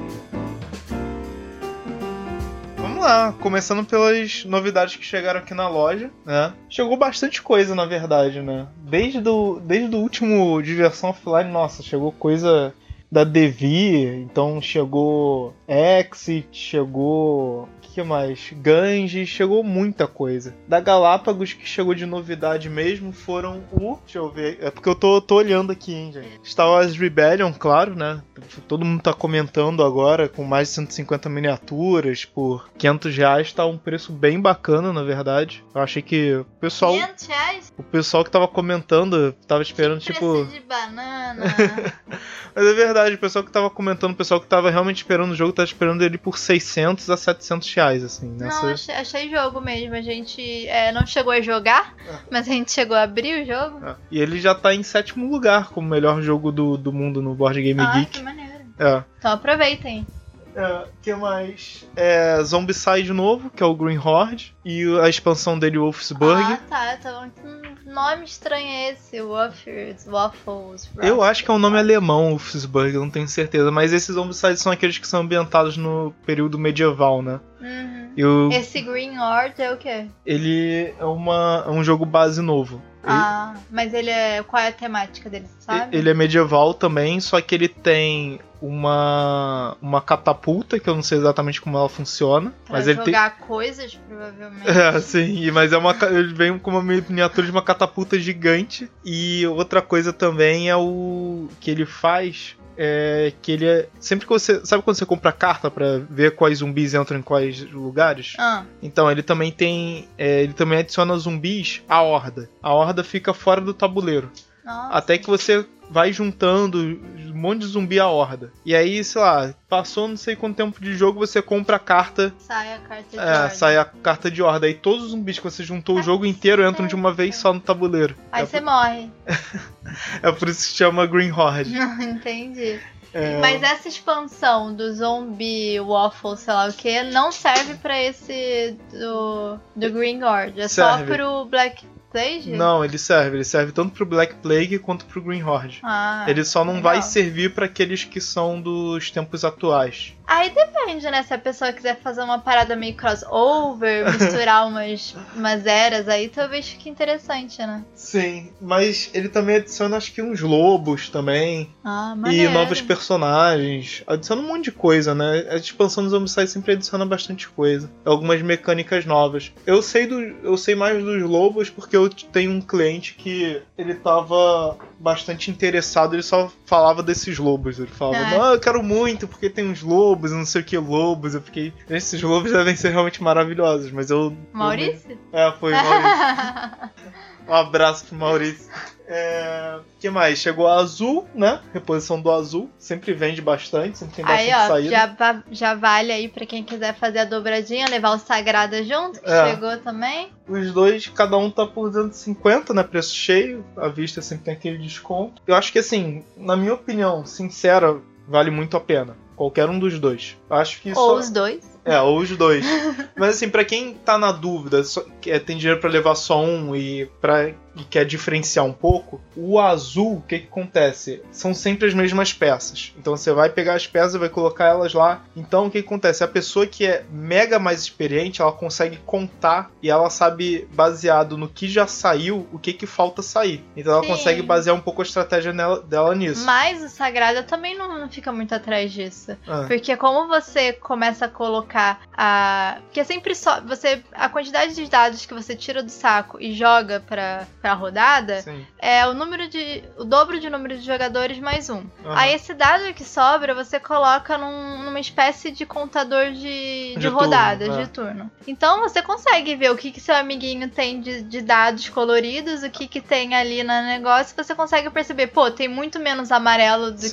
Vamos 2.77 3.03
lá, 3.03 3.35
começando 3.41 3.85
pelas 3.85 4.45
novidades 4.45 4.97
que 4.97 5.05
chegaram 5.05 5.41
aqui 5.41 5.55
na 5.55 5.69
loja, 5.69 6.11
né? 6.25 6.53
Chegou 6.69 6.97
bastante 6.97 7.43
coisa, 7.43 7.75
na 7.75 7.85
verdade, 7.85 8.43
né? 8.43 8.67
Desde 8.77 9.21
do, 9.21 9.61
desde 9.61 9.95
o 9.95 9.99
último 9.99 10.63
Diversão 10.63 11.11
Offline, 11.11 11.51
nossa, 11.51 11.83
chegou 11.83 12.13
coisa 12.13 12.75
da 13.13 13.25
Devi, 13.25 14.07
então 14.07 14.59
chegou 14.63 15.55
Exit, 15.69 16.49
chegou. 16.51 17.65
O 17.65 17.69
que 17.95 18.03
mais? 18.03 18.51
Ganji, 18.55 19.27
chegou 19.27 19.63
muita 19.63 20.07
coisa. 20.07 20.55
Da 20.67 20.81
Galápagos, 20.81 21.53
que 21.53 21.67
chegou 21.67 21.95
de 21.95 22.07
novidade 22.07 22.71
mesmo, 22.71 23.13
foram 23.13 23.63
o. 23.71 23.99
Deixa 24.03 24.19
eu 24.19 24.31
ver. 24.31 24.57
É 24.63 24.71
porque 24.71 24.89
eu 24.89 24.95
tô, 24.95 25.21
tô 25.21 25.35
olhando 25.35 25.73
aqui, 25.73 25.93
hein, 25.93 26.11
gente. 26.11 26.41
Star 26.43 26.69
Wars 26.69 26.97
Rebellion, 26.97 27.53
claro, 27.53 27.95
né? 27.95 28.23
Todo 28.67 28.85
mundo 28.85 29.03
tá 29.03 29.13
comentando 29.13 29.85
agora, 29.85 30.27
com 30.27 30.43
mais 30.43 30.69
de 30.69 30.75
150 30.75 31.29
miniaturas 31.29 32.25
por 32.25 32.71
500 32.79 33.15
reais, 33.15 33.53
tá 33.53 33.67
um 33.67 33.77
preço 33.77 34.11
bem 34.11 34.41
bacana, 34.41 34.91
na 34.91 35.03
verdade. 35.03 35.63
Eu 35.75 35.83
achei 35.83 36.01
que 36.01 36.35
o 36.37 36.47
pessoal, 36.59 36.95
500 36.95 37.27
reais? 37.27 37.73
o 37.77 37.83
pessoal 37.83 38.25
que 38.25 38.31
tava 38.31 38.49
comentando 38.49 39.33
tava 39.47 39.63
esperando, 39.63 40.03
Preço 40.03 40.15
tipo. 40.15 40.47
de 40.47 40.61
banana. 40.61 41.45
Mas 42.55 42.67
é 42.67 42.75
verdade, 42.75 43.02
o 43.11 43.19
pessoal 43.19 43.45
que 43.45 43.51
tava 43.51 43.69
comentando, 43.71 44.13
o 44.13 44.17
pessoal 44.17 44.41
que 44.41 44.47
tava 44.47 44.71
realmente 44.71 44.99
esperando 44.99 45.33
o 45.33 45.35
jogo, 45.37 45.53
tava 45.53 45.67
esperando 45.67 46.03
ele 46.03 46.17
por 46.19 46.39
600 46.39 47.09
a 47.11 47.17
700 47.17 47.75
reais, 47.75 48.05
assim, 48.05 48.31
nessa. 48.39 48.63
Não, 48.67 48.73
achei, 48.73 48.95
achei 48.95 49.31
jogo 49.31 49.61
mesmo. 49.61 49.95
A 49.95 50.01
gente 50.03 50.67
é, 50.69 50.93
não 50.93 51.07
chegou 51.07 51.33
a 51.33 51.41
jogar, 51.41 51.95
mas 52.31 52.49
a 52.49 52.53
gente 52.53 52.71
chegou 52.71 52.97
a 52.97 53.03
abrir 53.03 53.43
o 53.43 53.47
jogo. 53.47 53.85
É. 53.87 53.97
E 54.11 54.21
ele 54.21 54.41
já 54.41 54.55
tá 54.55 54.75
em 54.75 54.83
sétimo 54.83 55.31
lugar 55.31 55.71
como 55.71 55.89
melhor 55.89 56.23
jogo 56.23 56.53
do, 56.53 56.77
do 56.77 56.93
mundo 56.93 57.21
no 57.21 57.35
Board 57.35 57.61
Game 57.61 57.81
Ah, 57.81 57.93
Geek. 57.99 58.11
que 58.13 58.23
maneiro. 58.23 58.53
É. 58.79 59.03
Então 59.19 59.33
aproveitem. 59.33 60.07
É, 60.55 60.85
que 61.01 61.15
mais? 61.15 61.87
É 61.97 62.43
Zombicide 62.43 63.13
novo, 63.13 63.51
que 63.51 63.63
é 63.63 63.67
o 63.67 63.75
Green 63.75 63.99
Horde, 63.99 64.55
e 64.65 64.85
a 65.01 65.09
expansão 65.09 65.59
dele, 65.59 65.79
Wolfsburg. 65.79 66.43
Ah, 66.43 66.61
tá. 66.69 66.95
Então, 66.99 67.31
que 67.31 67.91
nome 67.91 68.25
estranho 68.25 68.67
é 68.67 68.93
esse? 68.93 69.21
Waffles, 69.23 70.07
Waffles. 70.07 70.91
Eu 70.99 71.23
acho 71.23 71.45
que 71.45 71.51
é 71.51 71.55
um 71.55 71.59
nome 71.59 71.79
alemão, 71.79 72.31
Wolfsburg, 72.31 72.95
eu 72.95 73.01
não 73.01 73.11
tenho 73.11 73.29
certeza, 73.29 73.71
mas 73.71 73.93
esses 73.93 74.15
Zombicides 74.15 74.61
são 74.61 74.73
aqueles 74.73 74.99
que 74.99 75.09
são 75.09 75.21
ambientados 75.21 75.77
no 75.77 76.15
período 76.27 76.59
medieval, 76.59 77.23
né? 77.23 77.41
Uhum. 77.63 78.13
Eu, 78.17 78.51
Esse 78.53 78.81
Green 78.81 79.19
Horde 79.19 79.63
é 79.63 79.73
o 79.73 79.77
quê? 79.77 80.07
ele 80.27 80.93
é, 80.99 81.05
uma, 81.05 81.65
é 81.67 81.71
um 81.71 81.85
jogo 81.85 82.05
base 82.05 82.43
novo. 82.43 82.83
Ah, 83.05 83.55
mas 83.71 83.93
ele 83.95 84.11
é. 84.11 84.43
Qual 84.43 84.63
é 84.63 84.69
a 84.69 84.73
temática 84.73 85.29
dele, 85.29 85.47
sabe? 85.59 85.97
Ele 85.97 86.09
é 86.09 86.15
medieval 86.15 86.73
também, 86.73 87.19
só 87.21 87.41
que 87.41 87.55
ele 87.55 87.69
tem 87.69 88.39
uma 88.61 89.77
uma 89.83 90.01
catapulta, 90.01 90.79
que 90.79 90.89
eu 90.89 90.95
não 90.95 91.03
sei 91.03 91.19
exatamente 91.19 91.61
como 91.61 91.77
ela 91.77 91.89
funciona. 91.89 92.53
Pra 92.65 92.77
mas 92.77 92.87
ele 92.87 92.99
tem. 92.99 93.07
jogar 93.07 93.39
coisas, 93.39 93.99
provavelmente. 94.09 94.63
É, 94.71 95.01
sim, 95.01 95.51
mas 95.51 95.73
é 95.73 95.79
uma. 95.79 95.97
Ele 96.11 96.33
vem 96.33 96.59
com 96.59 96.71
uma 96.71 96.83
miniatura 96.83 97.45
de 97.45 97.53
uma 97.53 97.63
catapulta 97.63 98.19
gigante. 98.19 98.89
E 99.05 99.45
outra 99.49 99.83
coisa 99.83 100.13
também 100.13 100.71
é 100.71 100.77
o 100.77 101.49
que 101.61 101.71
ele 101.71 101.85
faz. 101.85 102.57
É 102.77 103.33
que 103.43 103.53
ele 103.53 103.67
é. 103.67 103.89
Sempre 104.01 104.27
que 104.27 104.33
você. 104.33 104.65
Sabe 104.65 104.83
quando 104.83 104.97
você 104.97 105.05
compra 105.07 105.31
carta 105.33 105.71
pra 105.71 105.99
ver 106.09 106.35
quais 106.35 106.59
zumbis 106.59 106.95
entram 106.95 107.19
em 107.19 107.23
quais 107.23 107.61
lugares? 107.71 108.35
Ah, 108.39 108.65
Então, 108.83 109.11
ele 109.11 109.23
também 109.23 109.51
tem. 109.53 110.09
é, 110.17 110.43
ele 110.43 110.53
também 110.53 110.79
adiciona 110.79 111.17
zumbis 111.19 111.83
à 111.89 112.01
horda. 112.03 112.49
A 112.63 112.73
horda 112.73 113.05
fica 113.05 113.35
fora 113.35 113.61
do 113.61 113.75
tabuleiro. 113.75 114.31
nossa. 114.65 114.95
Até 114.97 115.19
que 115.19 115.27
você 115.29 115.67
vai 115.93 116.13
juntando 116.13 116.79
um 116.79 117.33
monte 117.35 117.61
de 117.61 117.67
zumbi 117.67 118.01
à 118.01 118.07
horda. 118.09 118.51
E 118.65 118.75
aí, 118.75 119.05
sei 119.05 119.21
lá, 119.21 119.55
passou 119.69 120.09
não 120.09 120.17
sei 120.17 120.35
quanto 120.35 120.57
tempo 120.57 120.81
de 120.83 120.95
jogo, 120.95 121.21
você 121.21 121.43
compra 121.43 121.77
a 121.77 121.79
carta. 121.79 122.33
Sai 122.39 122.75
a 122.75 122.79
carta 122.79 123.05
de 123.11 123.19
É, 123.19 123.35
ordem. 123.43 123.57
sai 123.57 123.77
a 123.77 123.85
carta 123.85 124.31
de 124.31 124.43
horda. 124.43 124.67
Aí 124.67 124.75
todos 124.75 125.05
os 125.05 125.11
zumbis 125.11 125.39
que 125.39 125.45
você 125.45 125.63
juntou 125.63 125.99
o 125.99 126.03
jogo 126.03 126.25
inteiro 126.27 126.67
entram 126.67 126.87
de 126.87 126.95
uma 126.95 127.13
vez 127.13 127.37
só 127.37 127.53
no 127.53 127.61
tabuleiro. 127.61 128.17
Aí 128.33 128.43
É, 128.43 128.47
você 128.47 128.61
morre. 128.61 129.11
é 130.23 130.33
por 130.33 130.49
isso 130.49 130.69
que 130.71 130.77
chama 130.77 131.07
Green 131.07 131.31
Horde. 131.31 131.75
Entendi. 132.03 132.81
É, 133.15 133.39
Mas 133.41 133.63
essa 133.63 133.89
expansão 133.89 134.75
do 134.75 134.91
zombie 134.95 135.79
waffle, 135.81 136.35
sei 136.37 136.55
lá 136.55 136.67
o 136.69 136.73
que, 136.73 137.03
não 137.03 137.31
serve 137.31 137.75
pra 137.75 138.01
esse 138.03 138.75
do, 138.91 139.59
do 139.77 139.91
Green 139.93 140.23
Horde. 140.23 140.59
É 140.63 140.67
Serve. 140.69 141.07
só 141.07 141.15
pro 141.15 141.45
Black 141.45 141.85
Plague? 142.13 142.51
Não, 142.53 142.85
ele 142.85 142.99
serve. 142.99 143.37
Ele 143.39 143.45
serve 143.45 143.73
tanto 143.73 143.93
pro 143.95 144.07
Black 144.07 144.35
Plague 144.37 144.79
quanto 144.79 145.05
pro 145.07 145.23
Green 145.23 145.43
Horde. 145.43 145.81
Ah, 145.83 146.25
ele 146.29 146.45
só 146.45 146.65
não 146.65 146.75
legal. 146.75 146.93
vai 146.93 147.03
servir 147.03 147.55
pra 147.55 147.67
aqueles 147.67 148.05
que 148.05 148.21
são 148.21 148.61
dos 148.61 149.11
tempos 149.11 149.45
atuais. 149.45 150.15
Aí 150.27 150.51
depende, 150.51 151.11
né? 151.11 151.23
Se 151.25 151.35
a 151.35 151.39
pessoa 151.39 151.73
quiser 151.73 151.99
fazer 152.01 152.23
uma 152.23 152.39
parada 152.39 152.77
meio 152.77 152.95
crossover, 152.95 154.11
misturar 154.19 154.67
umas, 154.67 155.15
umas 155.35 155.67
eras 155.67 156.09
aí, 156.09 156.29
talvez 156.29 156.69
fique 156.69 156.89
interessante, 156.89 157.59
né? 157.59 157.85
Sim, 157.95 158.51
mas 158.61 159.11
ele 159.13 159.29
também 159.29 159.57
adiciona 159.57 159.97
acho 159.97 160.13
que 160.13 160.23
uns 160.23 160.41
lobos 160.41 161.09
também. 161.09 161.69
Ah, 161.85 162.15
E 162.31 162.47
novos 162.49 162.81
personagens. 162.81 164.03
Adiciona 164.07 164.43
um 164.43 164.47
monte 164.49 164.65
de 164.65 164.73
coisa, 164.73 165.15
né? 165.15 165.47
A 165.51 165.57
expansão 165.57 166.03
do 166.05 166.11
Zombicide 166.11 166.49
sempre 166.49 166.73
adiciona 166.73 167.05
bastante 167.05 167.49
coisa. 167.49 167.91
Algumas 168.05 168.41
mecânicas 168.43 169.05
novas. 169.05 169.53
Eu 169.67 169.83
sei 169.83 170.07
do, 170.07 170.21
eu 170.21 170.57
sei 170.57 170.75
mais 170.75 171.03
dos 171.03 171.23
lobos 171.23 171.69
porque 171.71 171.97
eu 172.05 172.11
tenho 172.11 172.51
um 172.53 172.61
cliente 172.61 173.15
que 173.15 173.63
ele 173.77 173.95
tava 173.95 174.77
bastante 174.99 175.51
interessado, 175.51 176.15
ele 176.15 176.23
só 176.23 176.51
falava 176.67 177.03
desses 177.03 177.39
lobos. 177.39 177.79
Ele 177.79 177.89
falava, 177.89 178.25
Ah. 178.25 178.31
não, 178.31 178.53
eu 178.53 178.61
quero 178.61 178.83
muito 178.83 179.27
porque 179.29 179.51
tem 179.51 179.69
uns 179.69 179.83
lobos, 179.83 180.33
não 180.33 180.45
sei 180.45 180.61
o 180.61 180.65
que 180.65 180.79
lobos. 180.79 181.35
Eu 181.35 181.43
fiquei, 181.43 181.73
esses 181.89 182.21
lobos 182.23 182.53
devem 182.53 182.77
ser 182.77 182.91
realmente 182.91 183.23
maravilhosos, 183.23 183.91
mas 183.91 184.11
eu 184.11 184.37
Maurício? 184.53 185.19
É, 185.33 185.53
foi 185.59 185.73
Maurício. 185.73 186.91
Um 187.49 187.55
abraço 187.55 188.05
pro 188.07 188.15
Maurício. 188.17 188.71
É... 189.09 189.79
que 190.01 190.09
mais? 190.11 190.39
Chegou 190.39 190.67
a 190.67 190.77
azul, 190.77 191.27
né? 191.35 191.61
Reposição 191.73 192.21
do 192.21 192.31
azul. 192.31 192.71
Sempre 192.79 193.13
vende 193.13 193.41
bastante, 193.43 193.99
sempre 193.99 194.17
tem 194.17 194.25
bastante 194.25 194.51
Aí, 194.51 194.65
ó, 194.65 194.69
saída. 194.69 194.91
já, 194.91 195.43
já 195.51 195.75
vale 195.75 196.13
aí 196.13 196.29
pra 196.29 196.47
quem 196.47 196.63
quiser 196.63 196.95
fazer 196.95 197.21
a 197.21 197.25
dobradinha, 197.25 197.89
levar 197.89 198.15
o 198.15 198.19
Sagrada 198.19 198.83
junto, 198.85 199.21
que 199.21 199.31
É. 199.31 199.51
chegou 199.51 199.77
também. 199.79 200.31
Os 200.49 200.73
dois, 200.73 201.07
cada 201.09 201.37
um 201.37 201.51
tá 201.51 201.67
por 201.67 201.89
250, 201.91 202.75
né? 202.75 202.83
Preço 202.83 203.15
cheio. 203.15 203.65
À 203.77 203.89
vista 203.89 204.21
sempre 204.23 204.45
tem 204.47 204.55
aquele 204.55 204.79
desconto. 204.79 205.41
Eu 205.47 205.55
acho 205.55 205.73
que, 205.73 205.79
assim, 205.79 206.25
na 206.37 206.57
minha 206.57 206.75
opinião, 206.75 207.25
sincera, 207.25 207.97
vale 208.29 208.51
muito 208.51 208.77
a 208.77 208.81
pena. 208.81 209.17
Qualquer 209.37 209.69
um 209.69 209.79
dos 209.79 209.99
dois. 209.99 210.37
Acho 210.49 210.81
que 210.81 210.91
Ou 210.91 210.95
só... 210.95 211.15
os 211.17 211.31
dois. 211.31 211.73
É, 211.85 212.01
ou 212.01 212.19
os 212.19 212.31
dois. 212.37 212.65
Mas 213.17 213.31
assim, 213.37 213.49
pra 213.49 213.65
quem 213.65 213.95
tá 213.95 214.17
na 214.17 214.31
dúvida, 214.31 214.85
só- 214.85 215.05
que 215.21 215.31
é, 215.33 215.39
tem 215.41 215.57
dinheiro 215.57 215.81
pra 215.81 215.91
levar 215.91 216.15
só 216.15 216.41
um 216.41 216.77
e, 216.77 217.07
pra, 217.21 217.51
e 217.77 217.85
quer 217.85 218.05
diferenciar 218.05 218.65
um 218.65 218.73
pouco, 218.73 219.21
o 219.37 219.59
azul, 219.59 220.17
o 220.19 220.23
que, 220.23 220.39
que 220.41 220.47
acontece? 220.49 221.23
São 221.31 221.55
sempre 221.55 221.89
as 221.89 221.95
mesmas 221.95 222.33
peças. 222.33 222.93
Então 222.99 223.17
você 223.17 223.33
vai 223.33 223.49
pegar 223.49 223.75
as 223.75 223.87
peças 223.87 224.15
e 224.15 224.19
vai 224.19 224.29
colocar 224.29 224.67
elas 224.67 224.93
lá. 224.93 225.23
Então 225.37 225.67
o 225.67 225.71
que, 225.71 225.81
que 225.81 225.87
acontece? 225.87 226.23
A 226.23 226.29
pessoa 226.29 226.67
que 226.67 226.87
é 226.87 227.05
mega 227.11 227.59
mais 227.59 227.81
experiente, 227.81 228.43
ela 228.43 228.53
consegue 228.53 228.99
contar 228.99 229.71
e 229.83 229.91
ela 229.91 230.11
sabe, 230.11 230.69
baseado 230.73 231.37
no 231.39 231.49
que 231.49 231.69
já 231.69 231.87
saiu, 231.87 232.47
o 232.53 232.59
que, 232.59 232.73
que 232.73 232.87
falta 232.87 233.23
sair. 233.23 233.65
Então 233.77 233.93
ela 233.95 234.03
Sim. 234.03 234.09
consegue 234.09 234.43
basear 234.43 234.77
um 234.77 234.81
pouco 234.81 235.03
a 235.03 235.05
estratégia 235.05 235.53
nela- 235.53 235.81
dela 235.81 236.15
nisso. 236.15 236.45
Mas 236.45 236.83
o 236.83 236.89
Sagrada 236.89 237.43
também 237.43 237.77
não, 237.77 237.99
não 237.99 238.09
fica 238.09 238.33
muito 238.33 238.55
atrás 238.55 238.93
disso. 238.93 239.37
Ah, 239.47 239.65
Porque 239.67 239.97
como 239.97 240.29
você 240.29 240.73
começa 240.73 241.25
a 241.27 241.29
colocar 241.29 242.01
a. 242.17 242.79
Porque 242.85 243.01
é 243.01 243.05
sempre 243.05 243.35
só. 243.35 243.61
Você. 243.63 244.03
A 244.13 244.29
quantidade 244.29 244.75
de 244.75 244.87
dados 244.89 245.25
que 245.27 245.35
você 245.35 245.55
tira 245.57 245.83
do 245.83 245.91
saco 245.91 246.39
e 246.41 246.53
joga 246.53 247.01
pra, 247.01 247.47
pra 247.63 247.75
rodada 247.75 248.43
sim. 248.43 248.67
é 248.79 249.07
o 249.07 249.15
número 249.15 249.49
de. 249.49 249.85
o 249.97 250.05
dobro 250.05 250.41
de 250.41 250.51
número 250.51 250.77
de 250.77 250.85
jogadores 250.85 251.39
mais 251.39 251.71
um. 251.71 251.85
Aham. 252.05 252.15
Aí 252.19 252.35
esse 252.35 252.53
dado 252.53 252.93
que 252.93 253.05
sobra, 253.05 253.55
você 253.55 253.79
coloca 253.79 254.37
num- 254.37 254.83
numa 254.83 254.99
espécie 254.99 255.53
de 255.53 255.65
contador 255.65 256.33
de, 256.33 256.95
de, 256.95 256.97
De 256.99 257.07
rodadas, 257.07 257.69
turno, 257.69 257.81
é. 257.81 257.85
de 257.85 257.91
turno. 257.91 258.31
Então 258.49 258.81
você 258.81 259.01
consegue 259.01 259.55
ver 259.55 259.71
o 259.71 259.77
que, 259.77 259.93
que 259.93 260.01
seu 260.01 260.17
amiguinho 260.17 260.69
tem 260.69 261.01
de, 261.01 261.23
de 261.23 261.41
dados 261.41 261.89
coloridos, 261.89 262.65
o 262.65 262.71
que, 262.71 262.89
que 262.89 263.01
tem 263.01 263.35
ali 263.35 263.63
no 263.63 263.73
negócio, 263.83 264.35
você 264.37 264.55
consegue 264.55 264.91
perceber, 264.91 265.29
pô, 265.29 265.49
tem 265.51 265.69
muito 265.69 266.01
menos 266.01 266.33
amarelo 266.33 266.91
do 266.91 267.01
Sim. 267.01 267.11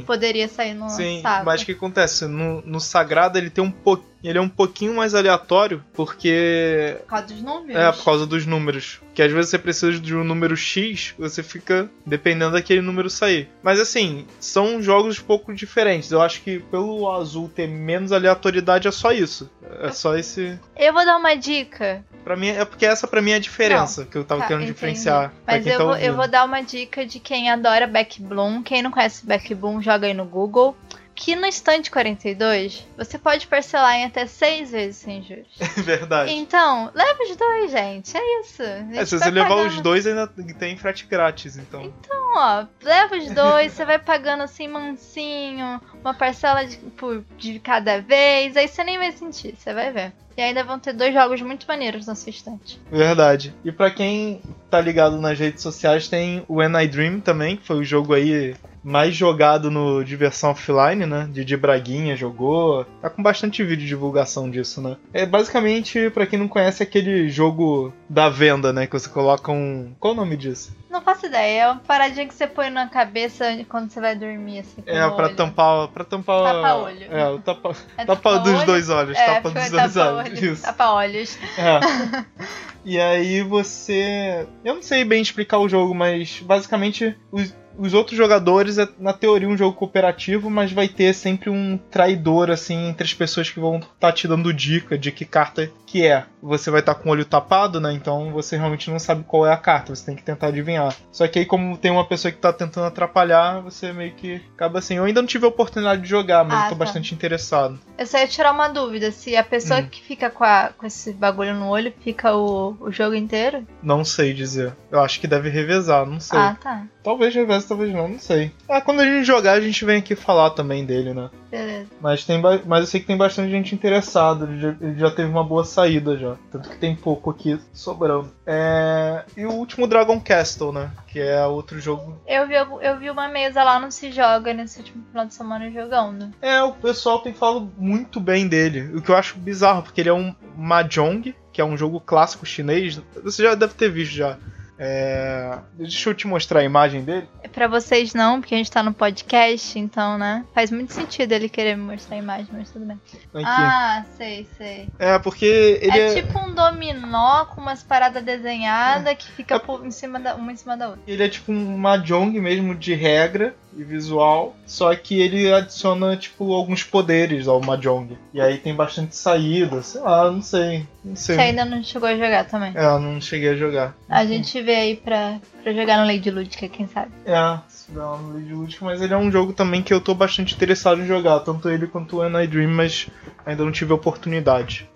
que 0.00 0.04
poderia 0.04 0.48
sair 0.48 0.74
no 0.74 0.90
Sim, 0.90 1.20
saco. 1.22 1.46
mas 1.46 1.62
o 1.62 1.64
que 1.66 1.72
acontece? 1.72 2.26
No, 2.26 2.60
no 2.62 2.80
Sagrado 2.80 3.38
ele 3.38 3.50
tem 3.50 3.62
um 3.62 3.70
pouquinho. 3.70 4.11
Ele 4.22 4.38
é 4.38 4.40
um 4.40 4.48
pouquinho 4.48 4.94
mais 4.94 5.14
aleatório, 5.14 5.82
porque. 5.92 6.96
Por 7.00 7.06
causa 7.06 7.26
dos 7.26 7.42
números. 7.42 7.76
É, 7.82 7.92
por 7.92 8.04
causa 8.04 8.26
dos 8.26 8.46
números. 8.46 9.00
Que 9.14 9.22
às 9.22 9.30
vezes 9.32 9.50
você 9.50 9.58
precisa 9.58 9.92
de 9.98 10.14
um 10.16 10.24
número 10.24 10.56
X, 10.56 11.14
você 11.18 11.42
fica 11.42 11.90
dependendo 12.06 12.52
daquele 12.52 12.80
número 12.80 13.10
sair. 13.10 13.48
Mas 13.62 13.78
assim, 13.78 14.26
são 14.40 14.82
jogos 14.82 15.20
um 15.20 15.24
pouco 15.24 15.52
diferentes. 15.54 16.10
Eu 16.10 16.22
acho 16.22 16.40
que 16.42 16.60
pelo 16.60 17.10
azul 17.12 17.50
ter 17.54 17.66
menos 17.68 18.12
aleatoriedade 18.12 18.88
é 18.88 18.90
só 18.90 19.12
isso. 19.12 19.50
É 19.80 19.90
só 19.90 20.16
esse. 20.16 20.58
Eu 20.76 20.92
vou 20.92 21.04
dar 21.04 21.16
uma 21.18 21.34
dica. 21.34 22.04
Pra 22.24 22.36
mim, 22.36 22.48
é 22.48 22.64
porque 22.64 22.86
essa 22.86 23.06
pra 23.08 23.20
mim 23.20 23.32
é 23.32 23.34
a 23.34 23.38
diferença 23.40 24.04
que 24.06 24.16
eu 24.16 24.24
tava 24.24 24.42
Tá, 24.42 24.46
querendo 24.46 24.62
entendi. 24.62 24.74
diferenciar. 24.74 25.32
Mas 25.46 25.66
eu, 25.66 25.76
tá 25.78 25.84
vou, 25.84 25.96
eu 25.96 26.14
vou 26.14 26.28
dar 26.28 26.44
uma 26.44 26.60
dica 26.62 27.04
de 27.04 27.18
quem 27.18 27.50
adora 27.50 27.86
Backbloom. 27.86 28.62
Quem 28.62 28.80
não 28.82 28.90
conhece 28.92 29.26
Backbloom, 29.26 29.82
joga 29.82 30.06
aí 30.06 30.14
no 30.14 30.24
Google. 30.24 30.76
Que 31.14 31.36
no 31.36 31.46
Stand 31.46 31.82
42, 31.90 32.86
você 32.96 33.18
pode 33.18 33.46
parcelar 33.46 33.94
em 33.96 34.04
até 34.04 34.26
seis 34.26 34.70
vezes 34.70 34.96
sem 34.96 35.22
juros. 35.22 35.46
Verdade. 35.84 36.32
Então, 36.32 36.90
leva 36.94 37.18
os 37.22 37.36
dois, 37.36 37.70
gente. 37.70 38.16
É 38.16 38.40
isso. 38.40 38.62
A 38.62 38.66
É, 38.66 38.84
gente 38.94 39.06
se 39.06 39.18
você 39.18 39.30
levar 39.30 39.48
pagando- 39.50 39.68
os 39.68 39.80
dois, 39.80 40.06
ainda 40.06 40.26
tem 40.26 40.76
frete 40.76 41.06
grátis, 41.06 41.56
então. 41.56 41.82
Então, 41.84 42.32
ó, 42.36 42.64
leva 42.82 43.16
os 43.16 43.30
dois, 43.30 43.72
você 43.72 43.84
vai 43.84 43.98
pagando 43.98 44.42
assim 44.42 44.66
mansinho, 44.68 45.80
uma 46.00 46.14
parcela 46.14 46.64
de, 46.64 46.76
por, 46.78 47.22
de 47.36 47.58
cada 47.60 48.00
vez, 48.00 48.56
aí 48.56 48.66
você 48.66 48.82
nem 48.82 48.98
vai 48.98 49.12
sentir, 49.12 49.54
você 49.56 49.72
vai 49.74 49.92
ver. 49.92 50.12
E 50.36 50.40
ainda 50.40 50.64
vão 50.64 50.78
ter 50.78 50.94
dois 50.94 51.12
jogos 51.12 51.42
muito 51.42 51.66
maneiros 51.68 52.06
na 52.06 52.14
sua 52.14 52.30
estante. 52.30 52.80
Verdade. 52.90 53.54
E 53.62 53.70
pra 53.70 53.90
quem 53.90 54.40
tá 54.70 54.80
ligado 54.80 55.18
nas 55.20 55.38
redes 55.38 55.62
sociais, 55.62 56.08
tem 56.08 56.42
o 56.48 56.54
When 56.54 56.72
I 56.82 56.88
Dream 56.88 57.20
também, 57.20 57.58
que 57.58 57.66
foi 57.66 57.76
o 57.76 57.84
jogo 57.84 58.14
aí 58.14 58.54
mais 58.82 59.14
jogado 59.14 59.70
no 59.70 60.02
Diversão 60.04 60.50
Offline, 60.50 61.06
né? 61.06 61.28
Didi 61.30 61.56
Braguinha 61.56 62.16
jogou. 62.16 62.84
Tá 63.00 63.08
com 63.08 63.22
bastante 63.22 63.62
vídeo 63.62 63.82
de 63.82 63.86
divulgação 63.88 64.50
disso, 64.50 64.80
né? 64.80 64.96
É 65.12 65.24
basicamente, 65.24 66.10
pra 66.10 66.26
quem 66.26 66.38
não 66.38 66.48
conhece, 66.48 66.82
aquele 66.82 67.28
jogo 67.28 67.92
da 68.08 68.28
venda, 68.28 68.72
né? 68.72 68.86
Que 68.86 68.92
você 68.92 69.08
coloca 69.08 69.50
um. 69.52 69.94
Qual 70.00 70.12
o 70.12 70.16
nome 70.16 70.36
disso? 70.36 70.74
Não 70.90 71.00
faço 71.00 71.24
ideia, 71.26 71.62
é 71.62 71.66
uma 71.68 71.76
paradinha 71.80 72.26
que 72.28 72.34
você 72.34 72.46
põe 72.46 72.68
na 72.68 72.86
cabeça 72.86 73.46
quando 73.68 73.90
você 73.90 73.98
vai 74.00 74.14
dormir, 74.14 74.58
assim. 74.58 74.82
É, 74.84 75.08
pra 75.08 75.26
olho. 75.26 75.36
tampar. 75.36 75.88
Pra 75.88 76.04
tampar. 76.04 76.52
Tapa-olho. 76.52 77.06
É, 77.10 77.28
o 77.30 77.38
tapa, 77.38 77.74
É 77.96 78.04
tapa 78.04 78.38
dos 78.38 78.42
tapa-olho. 78.50 78.66
dois 78.66 78.88
olhos. 78.90 79.16
É, 79.18 79.26
tapa 79.34 79.50
dos 79.50 79.70
dois 79.70 79.72
olhos. 79.72 79.94
tapa-olho, 79.94 80.44
Isso. 80.52 80.62
Tapa-olhos. 80.62 81.38
É. 81.56 82.22
E 82.84 82.98
aí 82.98 83.42
você. 83.42 84.44
Eu 84.64 84.74
não 84.74 84.82
sei 84.82 85.04
bem 85.04 85.22
explicar 85.22 85.58
o 85.58 85.68
jogo, 85.68 85.94
mas 85.94 86.40
basicamente 86.44 87.16
os- 87.30 87.54
os 87.78 87.94
outros 87.94 88.16
jogadores 88.16 88.78
é, 88.78 88.88
na 88.98 89.12
teoria, 89.12 89.48
um 89.48 89.56
jogo 89.56 89.76
cooperativo, 89.76 90.50
mas 90.50 90.72
vai 90.72 90.88
ter 90.88 91.12
sempre 91.14 91.50
um 91.50 91.78
traidor, 91.90 92.50
assim, 92.50 92.88
entre 92.88 93.04
as 93.04 93.14
pessoas 93.14 93.50
que 93.50 93.60
vão 93.60 93.76
estar 93.76 93.88
tá 93.98 94.12
te 94.12 94.26
dando 94.28 94.52
dica 94.52 94.96
de 94.98 95.10
que 95.12 95.24
carta 95.24 95.70
que 95.86 96.06
é. 96.06 96.24
Você 96.42 96.70
vai 96.70 96.80
estar 96.80 96.94
tá 96.94 97.00
com 97.00 97.08
o 97.08 97.12
olho 97.12 97.24
tapado, 97.24 97.80
né? 97.80 97.92
Então 97.92 98.32
você 98.32 98.56
realmente 98.56 98.90
não 98.90 98.98
sabe 98.98 99.24
qual 99.24 99.46
é 99.46 99.52
a 99.52 99.56
carta, 99.56 99.94
você 99.94 100.04
tem 100.06 100.16
que 100.16 100.22
tentar 100.22 100.48
adivinhar. 100.48 100.94
Só 101.12 101.26
que 101.28 101.38
aí, 101.38 101.44
como 101.46 101.76
tem 101.76 101.90
uma 101.90 102.06
pessoa 102.06 102.32
que 102.32 102.38
tá 102.38 102.52
tentando 102.52 102.86
atrapalhar, 102.86 103.60
você 103.60 103.92
meio 103.92 104.12
que 104.14 104.40
acaba 104.54 104.78
assim. 104.78 104.96
Eu 104.96 105.04
ainda 105.04 105.20
não 105.20 105.28
tive 105.28 105.44
a 105.44 105.48
oportunidade 105.48 106.02
de 106.02 106.08
jogar, 106.08 106.44
mas 106.44 106.54
Ah, 106.60 106.64
eu 106.64 106.68
tô 106.70 106.76
tá. 106.76 106.84
bastante 106.84 107.14
interessado. 107.14 107.78
Eu 107.98 108.06
só 108.06 108.18
ia 108.18 108.26
tirar 108.26 108.52
uma 108.52 108.68
dúvida: 108.68 109.10
se 109.12 109.36
a 109.36 109.44
pessoa 109.44 109.80
Hum. 109.80 109.86
que 109.86 110.02
fica 110.02 110.30
com, 110.30 110.42
a- 110.44 110.70
com 110.76 110.86
esse 110.86 111.12
bagulho 111.12 111.54
no 111.54 111.68
olho 111.68 111.92
fica 112.02 112.34
o, 112.34 112.76
o 112.80 112.90
jogo 112.90 113.14
inteiro? 113.14 113.66
Não 113.82 114.04
sei 114.04 114.32
dizer. 114.32 114.74
Eu 114.90 115.00
acho 115.00 115.20
que 115.20 115.26
deve 115.26 115.48
revezar, 115.48 116.04
não 116.06 116.18
sei. 116.20 116.38
Ah, 116.38 116.56
tá. 116.60 116.86
Talvez 117.02 117.34
reveze, 117.34 117.61
talvez 117.64 117.92
não, 117.92 118.08
não 118.08 118.18
sei. 118.18 118.50
Ah, 118.68 118.80
quando 118.80 119.00
a 119.00 119.04
gente 119.04 119.24
jogar, 119.24 119.52
a 119.52 119.60
gente 119.60 119.84
vem 119.84 119.98
aqui 119.98 120.14
falar 120.14 120.50
também 120.50 120.84
dele, 120.84 121.12
né? 121.14 121.30
Beleza. 121.50 121.86
Mas, 122.00 122.24
tem 122.24 122.40
ba- 122.40 122.60
mas 122.66 122.80
eu 122.80 122.86
sei 122.86 123.00
que 123.00 123.06
tem 123.06 123.16
bastante 123.16 123.50
gente 123.50 123.74
interessada. 123.74 124.46
Ele 124.46 124.58
já, 124.60 124.68
ele 124.80 124.98
já 124.98 125.10
teve 125.10 125.28
uma 125.30 125.44
boa 125.44 125.64
saída 125.64 126.16
já. 126.16 126.36
Tanto 126.50 126.68
que 126.70 126.76
tem 126.78 126.96
pouco 126.96 127.30
aqui 127.30 127.58
sobrando. 127.72 128.30
É... 128.46 129.24
E 129.36 129.44
o 129.44 129.52
último 129.52 129.86
Dragon 129.86 130.18
Castle, 130.20 130.72
né? 130.72 130.90
Que 131.08 131.20
é 131.20 131.44
outro 131.46 131.78
jogo. 131.80 132.18
Eu 132.26 132.46
vi, 132.48 132.54
eu 132.54 132.98
vi 132.98 133.10
uma 133.10 133.28
mesa 133.28 133.62
lá 133.62 133.78
no 133.78 133.92
Se 133.92 134.10
Joga 134.10 134.54
nesse 134.54 134.78
último 134.78 135.04
final 135.10 135.26
de 135.26 135.34
semana 135.34 135.70
jogando. 135.70 136.30
É, 136.40 136.62
o 136.62 136.72
pessoal 136.72 137.18
tem 137.20 137.34
falado 137.34 137.70
muito 137.76 138.18
bem 138.18 138.48
dele. 138.48 138.96
O 138.96 139.02
que 139.02 139.10
eu 139.10 139.16
acho 139.16 139.38
bizarro, 139.38 139.82
porque 139.82 140.00
ele 140.00 140.08
é 140.08 140.14
um 140.14 140.34
Mahjong, 140.56 141.34
que 141.52 141.60
é 141.60 141.64
um 141.64 141.76
jogo 141.76 142.00
clássico 142.00 142.46
chinês. 142.46 142.98
Você 143.22 143.42
já 143.42 143.54
deve 143.54 143.74
ter 143.74 143.90
visto 143.90 144.12
já. 144.14 144.38
É... 144.78 145.58
Deixa 145.74 146.10
eu 146.10 146.14
te 146.14 146.26
mostrar 146.26 146.60
a 146.60 146.64
imagem 146.64 147.02
dele. 147.04 147.28
Pra 147.52 147.68
vocês 147.68 148.14
não, 148.14 148.40
porque 148.40 148.54
a 148.54 148.58
gente 148.58 148.70
tá 148.70 148.82
no 148.82 148.92
podcast, 148.92 149.78
então, 149.78 150.16
né? 150.18 150.44
Faz 150.54 150.70
muito 150.70 150.92
sentido 150.92 151.32
ele 151.32 151.48
querer 151.48 151.76
me 151.76 151.82
mostrar 151.92 152.16
a 152.16 152.18
imagem, 152.18 152.48
mas 152.52 152.70
tudo 152.70 152.86
bem. 152.86 153.00
Aqui. 153.34 153.44
Ah, 153.46 154.04
sei, 154.16 154.46
sei. 154.56 154.88
É, 154.98 155.18
porque 155.18 155.78
ele 155.80 155.98
é, 155.98 156.18
é... 156.18 156.22
tipo 156.22 156.38
um 156.38 156.54
dominó 156.54 157.44
com 157.46 157.60
umas 157.60 157.82
paradas 157.82 158.22
desenhadas 158.24 159.16
que 159.16 159.30
fica 159.30 159.60
por- 159.60 159.84
em 159.84 159.90
cima 159.90 160.18
da, 160.18 160.34
uma 160.34 160.52
em 160.52 160.56
cima 160.56 160.76
da 160.76 160.88
outra. 160.90 161.02
Ele 161.06 161.22
é 161.22 161.28
tipo 161.28 161.52
um 161.52 161.76
Mahjong 161.78 162.38
mesmo 162.40 162.74
de 162.74 162.94
regra 162.94 163.54
e 163.76 163.82
visual, 163.82 164.54
só 164.66 164.94
que 164.94 165.20
ele 165.20 165.52
adiciona 165.52 166.16
tipo 166.16 166.52
alguns 166.52 166.82
poderes 166.82 167.48
ao 167.48 167.60
Mahjong. 167.60 168.16
E 168.32 168.40
aí 168.40 168.58
tem 168.58 168.74
bastante 168.74 169.16
saída, 169.16 169.82
sei 169.82 170.00
lá, 170.00 170.30
não 170.30 170.42
sei, 170.42 170.86
não 171.04 171.16
sei. 171.16 171.36
Você 171.36 171.40
ainda 171.42 171.64
não 171.64 171.82
chegou 171.82 172.08
a 172.08 172.16
jogar 172.16 172.44
também. 172.44 172.72
É, 172.74 172.84
eu 172.84 172.98
não 172.98 173.20
cheguei 173.20 173.50
a 173.50 173.56
jogar. 173.56 173.94
A 174.08 174.24
gente 174.24 174.60
vê 174.60 174.74
aí 174.74 174.96
pra, 174.96 175.38
pra 175.62 175.72
jogar 175.72 175.98
no 175.98 176.06
Lady 176.06 176.30
Ludica, 176.30 176.68
quem 176.68 176.86
sabe. 176.86 177.12
É, 177.24 177.58
se 177.68 177.90
uma 177.90 178.16
no 178.16 178.34
League 178.34 178.52
Lúdico, 178.52 178.84
mas 178.84 179.00
ele 179.02 179.12
é 179.12 179.16
um 179.16 179.30
jogo 179.30 179.52
também 179.52 179.82
que 179.82 179.92
eu 179.92 180.00
tô 180.00 180.14
bastante 180.14 180.54
interessado 180.54 181.00
em 181.00 181.06
jogar, 181.06 181.40
tanto 181.40 181.68
ele 181.68 181.86
quanto 181.86 182.18
o 182.18 182.40
I 182.40 182.46
Dream, 182.46 182.70
mas 182.70 183.08
ainda 183.44 183.64
não 183.64 183.72
tive 183.72 183.92
a 183.92 183.96
oportunidade. 183.96 184.88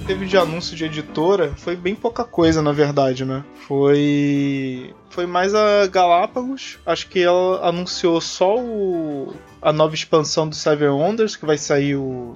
Teve 0.08 0.26
de 0.26 0.36
anúncio 0.36 0.76
de 0.76 0.86
editora, 0.86 1.54
foi 1.58 1.76
bem 1.76 1.94
pouca 1.94 2.24
coisa, 2.24 2.60
na 2.60 2.72
verdade, 2.72 3.24
né? 3.24 3.46
Foi. 3.68 4.96
Foi 5.12 5.28
mais 5.28 5.54
a 5.54 5.86
Galápagos. 5.86 6.80
Acho 6.88 7.08
que 7.08 7.20
ela 7.22 7.68
anunciou 7.68 8.20
só 8.20 8.58
o. 8.58 9.36
a 9.62 9.72
nova 9.72 9.94
expansão 9.94 10.50
do 10.50 10.56
Seven 10.56 10.90
Wonders, 10.90 11.36
que 11.36 11.46
vai 11.46 11.60
sair 11.60 11.96
o. 11.96 12.36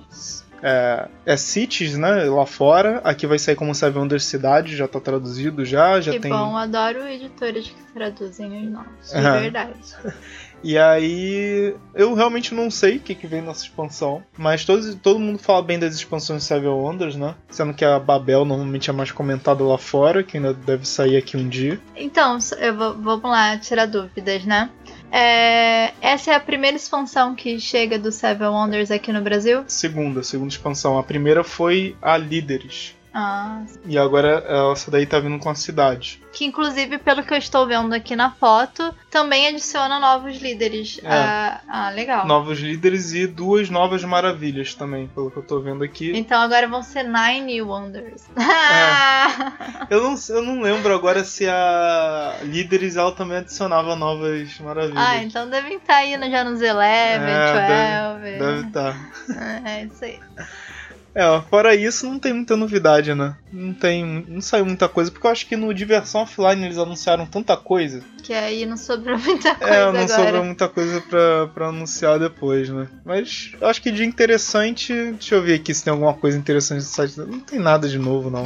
É, 0.62 1.08
é 1.26 1.38
Cities, 1.38 1.98
né? 1.98 2.24
Lá 2.26 2.46
fora. 2.46 3.02
Aqui 3.04 3.28
vai 3.28 3.40
sair 3.40 3.56
como 3.56 3.74
Seven 3.76 4.02
Wonders 4.02 4.26
Cidade, 4.26 4.76
já 4.76 4.88
tá 4.88 5.00
traduzido 5.00 5.66
já. 5.66 6.00
já 6.02 6.12
que 6.12 6.20
tem... 6.20 6.32
bom, 6.32 6.56
adoro 6.56 7.08
editoras 7.08 7.68
que 7.68 7.94
traduzem 7.94 8.66
os 8.66 8.72
nomes. 8.72 9.10
De 9.12 9.18
Aham. 9.18 9.40
verdade. 9.40 9.74
E 10.64 10.80
aí, 10.80 11.76
eu 11.94 12.16
realmente 12.16 12.56
não 12.56 12.72
sei 12.72 12.98
o 12.98 13.00
que, 13.00 13.14
que 13.14 13.28
vem 13.28 13.40
nessa 13.40 13.64
expansão, 13.64 14.24
mas 14.36 14.66
todos, 14.66 14.96
todo 14.96 15.20
mundo 15.20 15.38
fala 15.38 15.62
bem 15.62 15.78
das 15.78 15.94
expansões 15.94 16.42
de 16.42 16.48
Seven 16.48 16.70
Wonders, 16.70 17.16
né? 17.16 17.36
Sendo 17.52 17.72
que 17.72 17.86
a 17.86 18.00
Babel 18.00 18.44
normalmente 18.46 18.90
é 18.90 18.94
mais 18.94 19.12
comentada 19.12 19.64
lá 19.64 19.78
fora, 19.78 20.24
que 20.24 20.38
ainda 20.38 20.56
deve 20.56 20.88
sair 20.88 21.18
aqui 21.18 21.38
um 21.38 21.48
dia. 21.48 21.80
Então, 21.96 22.40
eu 22.58 22.76
vou, 22.76 22.96
vamos 22.96 23.30
lá 23.30 23.56
tirar 23.60 23.86
dúvidas, 23.86 24.44
né? 24.44 24.72
É, 25.18 25.94
essa 26.02 26.32
é 26.32 26.36
a 26.36 26.40
primeira 26.42 26.76
expansão 26.76 27.34
que 27.34 27.58
chega 27.58 27.98
do 27.98 28.12
Seven 28.12 28.50
Wonders 28.50 28.92
aqui 28.92 29.14
no 29.14 29.22
Brasil? 29.22 29.64
Segunda, 29.66 30.22
segunda 30.22 30.50
expansão. 30.50 31.00
A 31.00 31.04
primeira 31.04 31.42
foi 31.42 31.96
a 32.02 32.18
Líderes. 32.18 32.94
Ah, 33.18 33.64
E 33.86 33.98
agora 33.98 34.44
essa 34.74 34.92
daí 34.92 35.06
tá 35.06 35.18
vindo 35.20 35.40
com 35.40 35.50
a 35.50 35.56
cidade. 35.56 36.22
que 36.34 36.44
inclusive, 36.44 36.98
pelo 36.98 37.24
que 37.24 37.34
eu 37.34 37.38
estou 37.38 37.66
vendo 37.66 37.94
aqui 37.94 38.14
na 38.14 38.30
foto, 38.30 38.94
também 39.10 39.48
adiciona 39.48 39.98
novos 40.02 40.38
líderes. 40.42 41.00
É. 41.02 41.08
Ah, 41.08 41.62
ah, 41.66 41.90
legal. 41.92 42.28
Novos 42.28 42.60
líderes 42.60 43.14
e 43.14 43.26
duas 43.26 43.70
novas 43.70 44.04
maravilhas 44.04 44.74
também, 44.76 45.08
pelo 45.08 45.32
que 45.32 45.38
eu 45.38 45.44
tô 45.44 45.62
vendo 45.62 45.82
aqui. 45.82 46.12
Então 46.14 46.42
agora 46.42 46.68
vão 46.68 46.84
ser 46.84 47.04
Nine 47.04 47.62
Wonders. 47.62 48.28
Eu 49.90 50.02
não, 50.04 50.16
eu 50.30 50.42
não 50.42 50.62
lembro 50.62 50.94
agora 50.94 51.24
se 51.24 51.48
a 51.48 52.38
Líderes 52.44 52.96
ela 52.96 53.12
também 53.12 53.38
adicionava 53.38 53.96
novas 53.96 54.58
maravilhas. 54.60 54.98
ah, 54.98 55.18
então 55.24 55.50
devem 55.50 55.78
estar 55.78 56.04
indo 56.06 56.30
já 56.30 56.44
nos 56.44 56.60
Eleven, 56.62 57.30
É, 57.30 58.14
12. 58.20 58.38
Deve 58.40 58.68
estar. 58.68 59.12
É 59.66 59.84
isso 59.84 60.04
aí. 60.04 60.20
É, 61.16 61.42
fora 61.50 61.74
isso, 61.74 62.06
não 62.06 62.20
tem 62.20 62.34
muita 62.34 62.58
novidade, 62.58 63.16
né? 63.16 63.38
Não 63.52 63.74
tem. 63.74 64.26
Não 64.28 64.42
saiu 64.42 64.66
muita 64.66 64.90
coisa, 64.90 65.10
porque 65.10 65.26
eu 65.26 65.32
acho 65.32 65.48
que 65.48 65.56
no 65.56 65.74
Diversão 65.74 66.22
Offline 66.24 66.66
eles 66.66 66.78
anunciaram 66.78 67.26
tanta 67.26 67.56
coisa. 67.56 68.02
Que 68.22 68.34
aí 68.34 68.66
não 68.66 68.76
sobrou 68.76 69.18
muita 69.24 69.56
coisa 69.56 69.74
É, 69.74 69.80
não 69.92 70.02
agora. 70.02 70.08
sobrou 70.08 70.44
muita 70.44 70.68
coisa 70.68 71.00
pra, 71.02 71.48
pra 71.54 71.68
anunciar 71.68 72.20
depois, 72.20 72.68
né? 72.70 72.88
Mas 73.06 73.54
eu 73.62 73.68
acho 73.68 73.82
que 73.82 73.92
de 73.92 74.04
interessante. 74.04 74.94
Deixa 74.94 75.36
eu 75.36 75.42
ver 75.42 75.54
aqui 75.56 75.74
se 75.74 75.86
tem 75.86 75.92
alguma 75.94 76.14
coisa 76.14 76.38
interessante 76.38 76.80
no 76.80 76.84
site. 76.90 77.18
Não 77.18 77.40
tem 77.40 77.60
nada 77.60 77.88
de 77.88 77.98
novo, 77.98 78.30
não. 78.30 78.44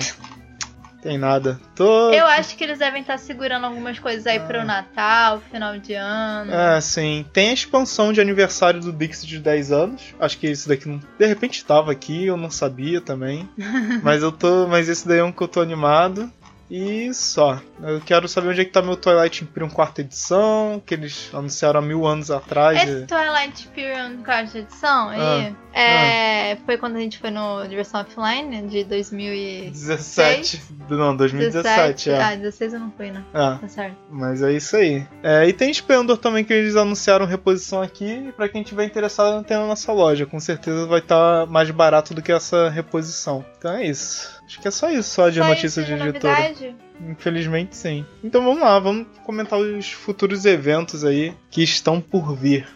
Tem 1.01 1.17
nada. 1.17 1.59
Tô. 1.75 2.11
Eu 2.11 2.25
acho 2.25 2.55
que 2.57 2.63
eles 2.63 2.79
devem 2.79 3.01
estar 3.01 3.17
segurando 3.17 3.65
algumas 3.65 3.97
coisas 3.99 4.27
aí 4.27 4.39
pro 4.39 4.65
Natal, 4.65 5.41
final 5.51 5.77
de 5.77 5.93
ano. 5.93 6.53
É, 6.53 6.81
sim. 6.81 7.25
Tem 7.31 7.49
a 7.49 7.53
expansão 7.53 8.11
de 8.11 8.19
aniversário 8.19 8.81
do 8.81 8.91
Dixie 8.91 9.27
de 9.27 9.39
10 9.39 9.71
anos. 9.71 10.15
Acho 10.19 10.37
que 10.37 10.47
esse 10.47 10.67
daqui 10.67 10.89
não. 10.89 10.99
De 11.17 11.25
repente 11.25 11.63
tava 11.63 11.91
aqui, 11.91 12.25
eu 12.25 12.35
não 12.35 12.51
sabia 12.51 12.99
também. 12.99 13.47
mas 14.03 14.21
eu 14.21 14.31
tô. 14.31 14.67
Mas 14.67 14.89
esse 14.89 15.07
daí 15.07 15.19
é 15.19 15.23
um 15.23 15.31
que 15.31 15.41
eu 15.41 15.47
tô 15.47 15.61
animado. 15.61 16.29
E 16.69 17.11
só. 17.13 17.59
Eu 17.81 17.99
quero 18.01 18.27
saber 18.27 18.49
onde 18.49 18.61
é 18.61 18.65
que 18.65 18.71
tá 18.71 18.81
meu 18.81 18.95
Twilight 18.95 19.43
Imperium 19.43 19.69
quarta 19.69 20.01
edição, 20.01 20.81
que 20.85 20.93
eles 20.93 21.29
anunciaram 21.33 21.79
há 21.79 21.81
mil 21.81 22.05
anos 22.05 22.29
atrás. 22.29 22.81
Esse 22.87 23.07
Twilight 23.07 23.67
Imperium 23.67 24.21
quarta 24.23 24.59
edição 24.59 25.09
aí, 25.09 25.55
é, 25.73 26.57
foi 26.65 26.77
quando 26.77 26.97
a 26.97 26.99
gente 26.99 27.17
foi 27.17 27.31
no 27.31 27.65
Diversão 27.67 28.01
Offline 28.01 28.67
de 28.67 28.83
2017. 28.83 30.57
17. 30.57 30.61
Não, 30.89 31.15
2017, 31.15 32.09
é. 32.11 32.21
Ah, 32.21 32.35
16 32.35 32.73
eu 32.73 32.79
não 32.79 32.91
fui, 32.91 33.11
não. 33.11 33.21
É, 33.33 33.57
Tá 33.57 33.67
certo. 33.67 33.95
mas 34.09 34.41
é 34.41 34.51
isso 34.51 34.75
aí. 34.75 35.05
É, 35.23 35.47
e 35.47 35.53
tem 35.53 35.71
Splendor 35.71 36.17
também 36.17 36.43
que 36.43 36.53
eles 36.53 36.75
anunciaram 36.75 37.25
reposição 37.25 37.81
aqui. 37.81 38.27
E 38.27 38.31
pra 38.31 38.49
quem 38.49 38.63
tiver 38.63 38.85
interessado, 38.85 39.43
tem 39.43 39.57
na 39.57 39.65
nossa 39.67 39.91
loja. 39.91 40.25
Com 40.25 40.39
certeza 40.39 40.85
vai 40.85 40.99
estar 40.99 41.45
mais 41.47 41.69
barato 41.71 42.13
do 42.13 42.21
que 42.21 42.31
essa 42.31 42.69
reposição. 42.69 43.43
Então 43.57 43.71
é 43.71 43.85
isso. 43.85 44.38
Acho 44.49 44.59
que 44.59 44.67
é 44.67 44.71
só 44.71 44.89
isso, 44.89 45.09
só 45.11 45.29
de 45.29 45.37
Só 45.37 45.47
notícias 45.47 45.77
isso 45.77 45.85
de 45.85 45.95
de 45.95 46.09
editora. 46.09 46.33
novidade? 46.41 46.75
Infelizmente, 47.07 47.77
sim. 47.77 48.03
Então 48.23 48.43
vamos 48.43 48.59
lá, 48.61 48.79
vamos 48.79 49.05
comentar 49.23 49.59
os 49.59 49.91
futuros 49.91 50.43
eventos 50.43 51.05
aí 51.05 51.35
que 51.51 51.61
estão 51.61 52.01
por 52.01 52.35
vir. 52.35 52.67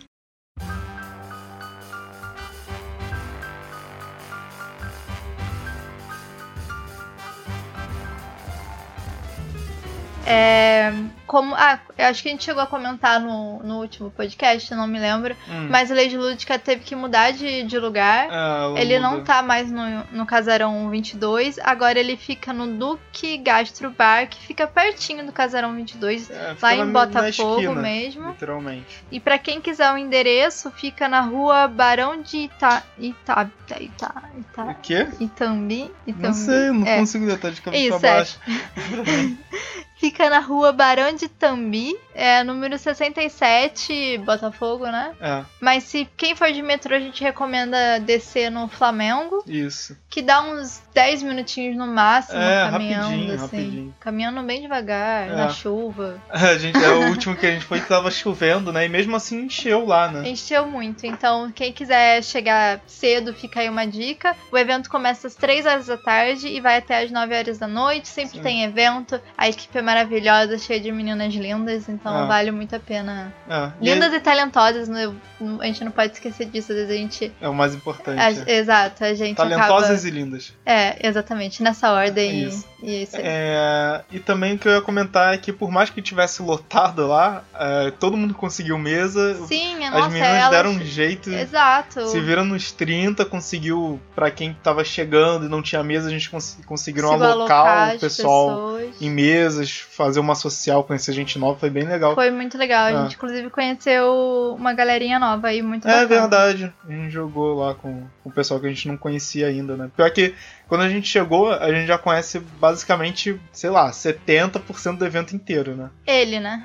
É, 10.25 10.93
como. 11.27 11.53
Ah, 11.55 11.79
eu 11.97 12.05
acho 12.07 12.23
que 12.23 12.29
a 12.29 12.31
gente 12.31 12.43
chegou 12.43 12.63
a 12.63 12.67
comentar 12.67 13.19
no, 13.19 13.61
no 13.61 13.79
último 13.81 14.09
podcast, 14.09 14.73
não 14.73 14.87
me 14.87 14.99
lembro. 14.99 15.35
Hum. 15.49 15.67
Mas 15.69 15.91
o 15.91 15.95
Lady 15.95 16.17
Lúdica 16.17 16.57
teve 16.57 16.83
que 16.83 16.95
mudar 16.95 17.31
de, 17.31 17.63
de 17.63 17.77
lugar. 17.79 18.27
Ela 18.31 18.79
Ele 18.79 18.99
não 18.99 19.13
muda. 19.13 19.25
tá 19.25 19.41
mais 19.41 19.69
no, 19.71 19.81
no 20.11 20.25
Casarão 20.25 20.89
22, 20.89 21.59
agora 21.59 21.99
ele 21.99 22.15
fica 22.15 22.53
no 22.53 22.67
Duque 22.67 23.37
Gastro 23.37 23.91
Bar, 23.91 24.27
que 24.27 24.39
fica 24.39 24.65
pertinho 24.65 25.25
do 25.25 25.31
Casarão 25.31 25.75
22, 25.75 26.29
É, 26.29 26.55
lá 26.61 26.75
em 26.75 26.91
Botafogo 26.91 27.59
esquina, 27.61 27.81
mesmo. 27.81 28.29
Literalmente. 28.29 29.03
E 29.11 29.19
pra 29.19 29.37
quem 29.37 29.59
quiser 29.59 29.91
o 29.91 29.97
endereço, 29.97 30.71
fica 30.71 31.07
na 31.09 31.21
rua 31.21 31.67
Barão 31.67 32.21
de 32.21 32.37
Ita... 32.45 32.83
Ita... 32.97 33.49
Ita... 33.79 34.13
Ita... 34.37 34.63
O 34.63 34.75
quê? 34.81 35.07
Itambi? 35.19 35.91
Itambi. 36.07 36.21
Não 36.27 36.33
sei, 36.33 36.71
não 36.71 36.87
É. 36.87 36.97
consigo 36.99 37.37
tá 37.37 37.49
de 37.49 37.61
cabeça 37.61 37.83
Isso, 37.83 37.99
pra 37.99 38.09
é. 38.09 38.15
baixo. 38.15 38.39
Fica 40.03 40.29
na 40.29 40.39
rua 40.39 40.73
Barão 40.73 41.15
de 41.15 41.29
Tambi, 41.29 41.95
é 42.13 42.43
número 42.43 42.77
67, 42.77 44.17
Botafogo, 44.25 44.85
né? 44.85 45.13
É, 45.21 45.43
Mas 45.61 45.83
se 45.85 46.05
quem 46.17 46.35
for 46.35 46.51
de 46.51 46.61
metrô, 46.61 46.93
a 46.93 46.99
gente 46.99 47.23
recomenda 47.23 47.99
descer 48.01 48.51
no 48.51 48.67
Flamengo, 48.67 49.41
isso. 49.47 49.97
que 50.09 50.21
dá 50.21 50.41
uns 50.41 50.81
10 50.93 51.23
minutinhos 51.23 51.77
no 51.77 51.87
máximo 51.87 52.37
É, 52.37 52.69
caminhando, 52.69 53.03
rapidinho, 53.07 53.33
assim. 53.33 53.41
rapidinho. 53.45 53.95
Caminhando 53.99 54.43
bem 54.43 54.61
devagar, 54.61 55.29
É. 55.29 55.35
na 55.35 55.49
chuva. 55.49 56.21
A 56.29 56.57
gente, 56.57 56.83
é 56.83 56.89
o 56.89 57.07
último 57.07 57.35
que 57.37 57.45
a 57.45 57.51
gente 57.51 57.63
foi 57.63 57.79
que 57.79 57.87
tava 57.87 58.11
chovendo, 58.11 58.73
né? 58.73 58.85
E 58.85 58.89
mesmo 58.89 59.15
assim 59.15 59.43
encheu 59.45 59.85
lá, 59.85 60.09
né? 60.11 60.27
Encheu 60.27 60.67
muito, 60.67 61.05
então 61.07 61.49
quem 61.51 61.71
quiser 61.71 62.21
chegar 62.23 62.81
cedo, 62.85 63.33
fica 63.33 63.61
aí 63.61 63.69
uma 63.69 63.87
dica. 63.87 64.35
O 64.51 64.57
evento 64.57 64.89
começa 64.89 65.27
às 65.27 65.35
3 65.35 65.65
horas 65.65 65.85
da 65.87 65.95
tarde 65.97 66.47
e 66.49 66.59
vai 66.59 66.77
até 66.77 67.01
às 67.03 67.09
9 67.09 67.33
horas 67.35 67.57
da 67.57 67.67
noite. 67.67 68.09
Sempre 68.09 68.37
Sim. 68.37 68.43
tem 68.43 68.63
evento. 68.63 69.19
A 69.37 69.47
equipe 69.47 69.77
é 69.77 69.81
maravilhosa, 69.93 70.57
cheia 70.57 70.79
de 70.79 70.91
meninas 70.91 71.33
lindas, 71.33 71.87
então 71.87 72.13
Ah. 72.15 72.25
vale 72.25 72.51
muito 72.51 72.75
a 72.75 72.79
pena. 72.79 73.33
É, 73.47 73.71
e 73.79 73.85
Lindas 73.85 74.11
e 74.13 74.19
talentosas, 74.19 74.89
a 74.89 75.65
gente 75.65 75.83
não 75.83 75.91
pode 75.91 76.13
esquecer 76.13 76.45
disso. 76.47 76.71
Às 76.71 76.77
vezes 76.79 76.91
a 76.91 76.95
gente. 76.97 77.31
É 77.39 77.47
o 77.47 77.53
mais 77.53 77.75
importante. 77.75 78.19
a- 78.19 78.31
é. 78.31 78.57
exato, 78.57 79.03
a 79.03 79.13
gente 79.13 79.37
Talentosas 79.37 79.91
acaba. 79.91 80.07
e 80.07 80.11
lindas. 80.11 80.53
É, 80.65 81.07
exatamente, 81.07 81.61
nessa 81.61 81.91
ordem. 81.93 82.43
Isso. 82.43 82.72
E, 82.83 83.03
isso 83.03 83.15
aí. 83.15 83.21
É, 83.25 84.01
e 84.11 84.19
também 84.19 84.55
o 84.55 84.59
que 84.59 84.67
eu 84.67 84.73
ia 84.73 84.81
comentar 84.81 85.33
é 85.33 85.37
que 85.37 85.53
por 85.53 85.71
mais 85.71 85.89
que 85.89 86.01
tivesse 86.01 86.41
lotado 86.41 87.07
lá, 87.07 87.43
é, 87.57 87.91
todo 87.91 88.17
mundo 88.17 88.33
conseguiu 88.33 88.77
mesa. 88.77 89.35
Sim, 89.47 89.83
As 89.85 89.91
nossa, 89.93 90.09
meninas 90.09 90.29
elas. 90.37 90.49
deram 90.51 90.69
um 90.71 90.79
jeito. 90.83 91.29
Exato. 91.31 92.05
Se 92.07 92.19
viram 92.19 92.43
nos 92.43 92.71
30, 92.73 93.23
conseguiu, 93.25 93.99
pra 94.13 94.29
quem 94.29 94.53
tava 94.61 94.83
chegando 94.83 95.45
e 95.45 95.49
não 95.49 95.61
tinha 95.61 95.81
mesa, 95.83 96.07
a 96.09 96.11
gente 96.11 96.29
cons 96.29 96.57
conseguiram 96.65 97.17
Se 97.17 97.23
alocar 97.23 97.95
o 97.95 97.99
pessoal 97.99 98.47
pessoas. 98.77 99.01
em 99.01 99.09
mesas, 99.09 99.71
fazer 99.71 100.19
uma 100.19 100.35
social, 100.35 100.83
conhecer 100.83 101.13
gente 101.13 101.39
nova, 101.39 101.57
foi 101.59 101.69
bem 101.69 101.83
legal. 101.85 102.13
Foi 102.15 102.29
muito 102.31 102.57
legal. 102.57 102.85
A 102.87 102.89
Ah. 102.89 103.03
gente, 103.03 103.15
inclusive, 103.15 103.49
conheceu 103.49 104.55
uma 104.57 104.73
galerinha 104.73 105.17
nova 105.19 105.47
aí, 105.47 105.61
muito 105.61 105.87
É 105.87 106.01
bacana. 106.01 106.07
verdade, 106.21 106.73
a 106.87 106.91
gente 106.91 107.11
jogou 107.11 107.59
lá 107.59 107.73
com, 107.75 108.03
com 108.23 108.29
o 108.29 108.31
pessoal 108.33 108.59
que 108.59 108.65
a 108.65 108.69
gente 108.69 108.87
não 108.87 108.97
conhecia 108.97 109.47
ainda, 109.47 109.77
né? 109.77 109.89
Pior 109.95 110.09
que 110.11 110.33
quando 110.73 110.85
a 110.85 110.89
gente 110.89 111.07
chegou, 111.07 111.51
a 111.51 111.71
gente 111.71 111.85
já 111.85 111.99
conhece 111.99 112.39
basicamente, 112.39 113.39
sei 113.51 113.69
lá, 113.69 113.91
70% 113.91 114.97
do 114.97 115.05
evento 115.05 115.35
inteiro, 115.35 115.75
né? 115.75 115.91
Ele, 116.07 116.39
né? 116.39 116.63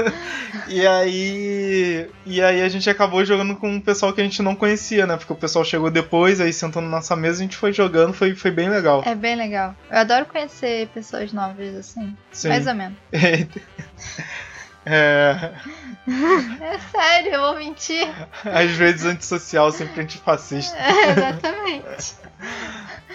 E 0.66 0.86
aí. 0.86 2.08
E 2.24 2.40
aí 2.40 2.62
a 2.62 2.68
gente 2.70 2.88
acabou 2.88 3.22
jogando 3.22 3.54
com 3.56 3.68
um 3.68 3.82
pessoal 3.82 4.14
que 4.14 4.20
a 4.22 4.24
gente 4.24 4.40
não 4.40 4.56
conhecia, 4.56 5.06
né? 5.06 5.18
Porque 5.18 5.34
o 5.34 5.36
pessoal 5.36 5.62
chegou 5.62 5.90
depois, 5.90 6.40
aí 6.40 6.54
sentou 6.54 6.80
na 6.80 6.88
nossa 6.88 7.14
mesa, 7.14 7.40
a 7.40 7.42
gente 7.42 7.58
foi 7.58 7.70
jogando, 7.70 8.14
foi, 8.14 8.34
foi 8.34 8.50
bem 8.50 8.70
legal. 8.70 9.02
É 9.04 9.14
bem 9.14 9.36
legal. 9.36 9.76
Eu 9.90 9.98
adoro 9.98 10.24
conhecer 10.24 10.88
pessoas 10.94 11.30
novas, 11.30 11.76
assim. 11.76 12.16
Sim. 12.32 12.48
Mais 12.48 12.66
ou 12.66 12.74
menos. 12.74 12.96
É, 14.86 15.52
É 16.60 16.78
sério, 16.90 17.32
eu 17.32 17.40
vou 17.40 17.56
mentir. 17.56 18.06
às 18.44 18.70
vezes 18.72 19.06
antissocial, 19.06 19.72
sempre 19.72 20.02
antifascista. 20.02 20.76
É, 20.76 21.10
exatamente. 21.10 22.14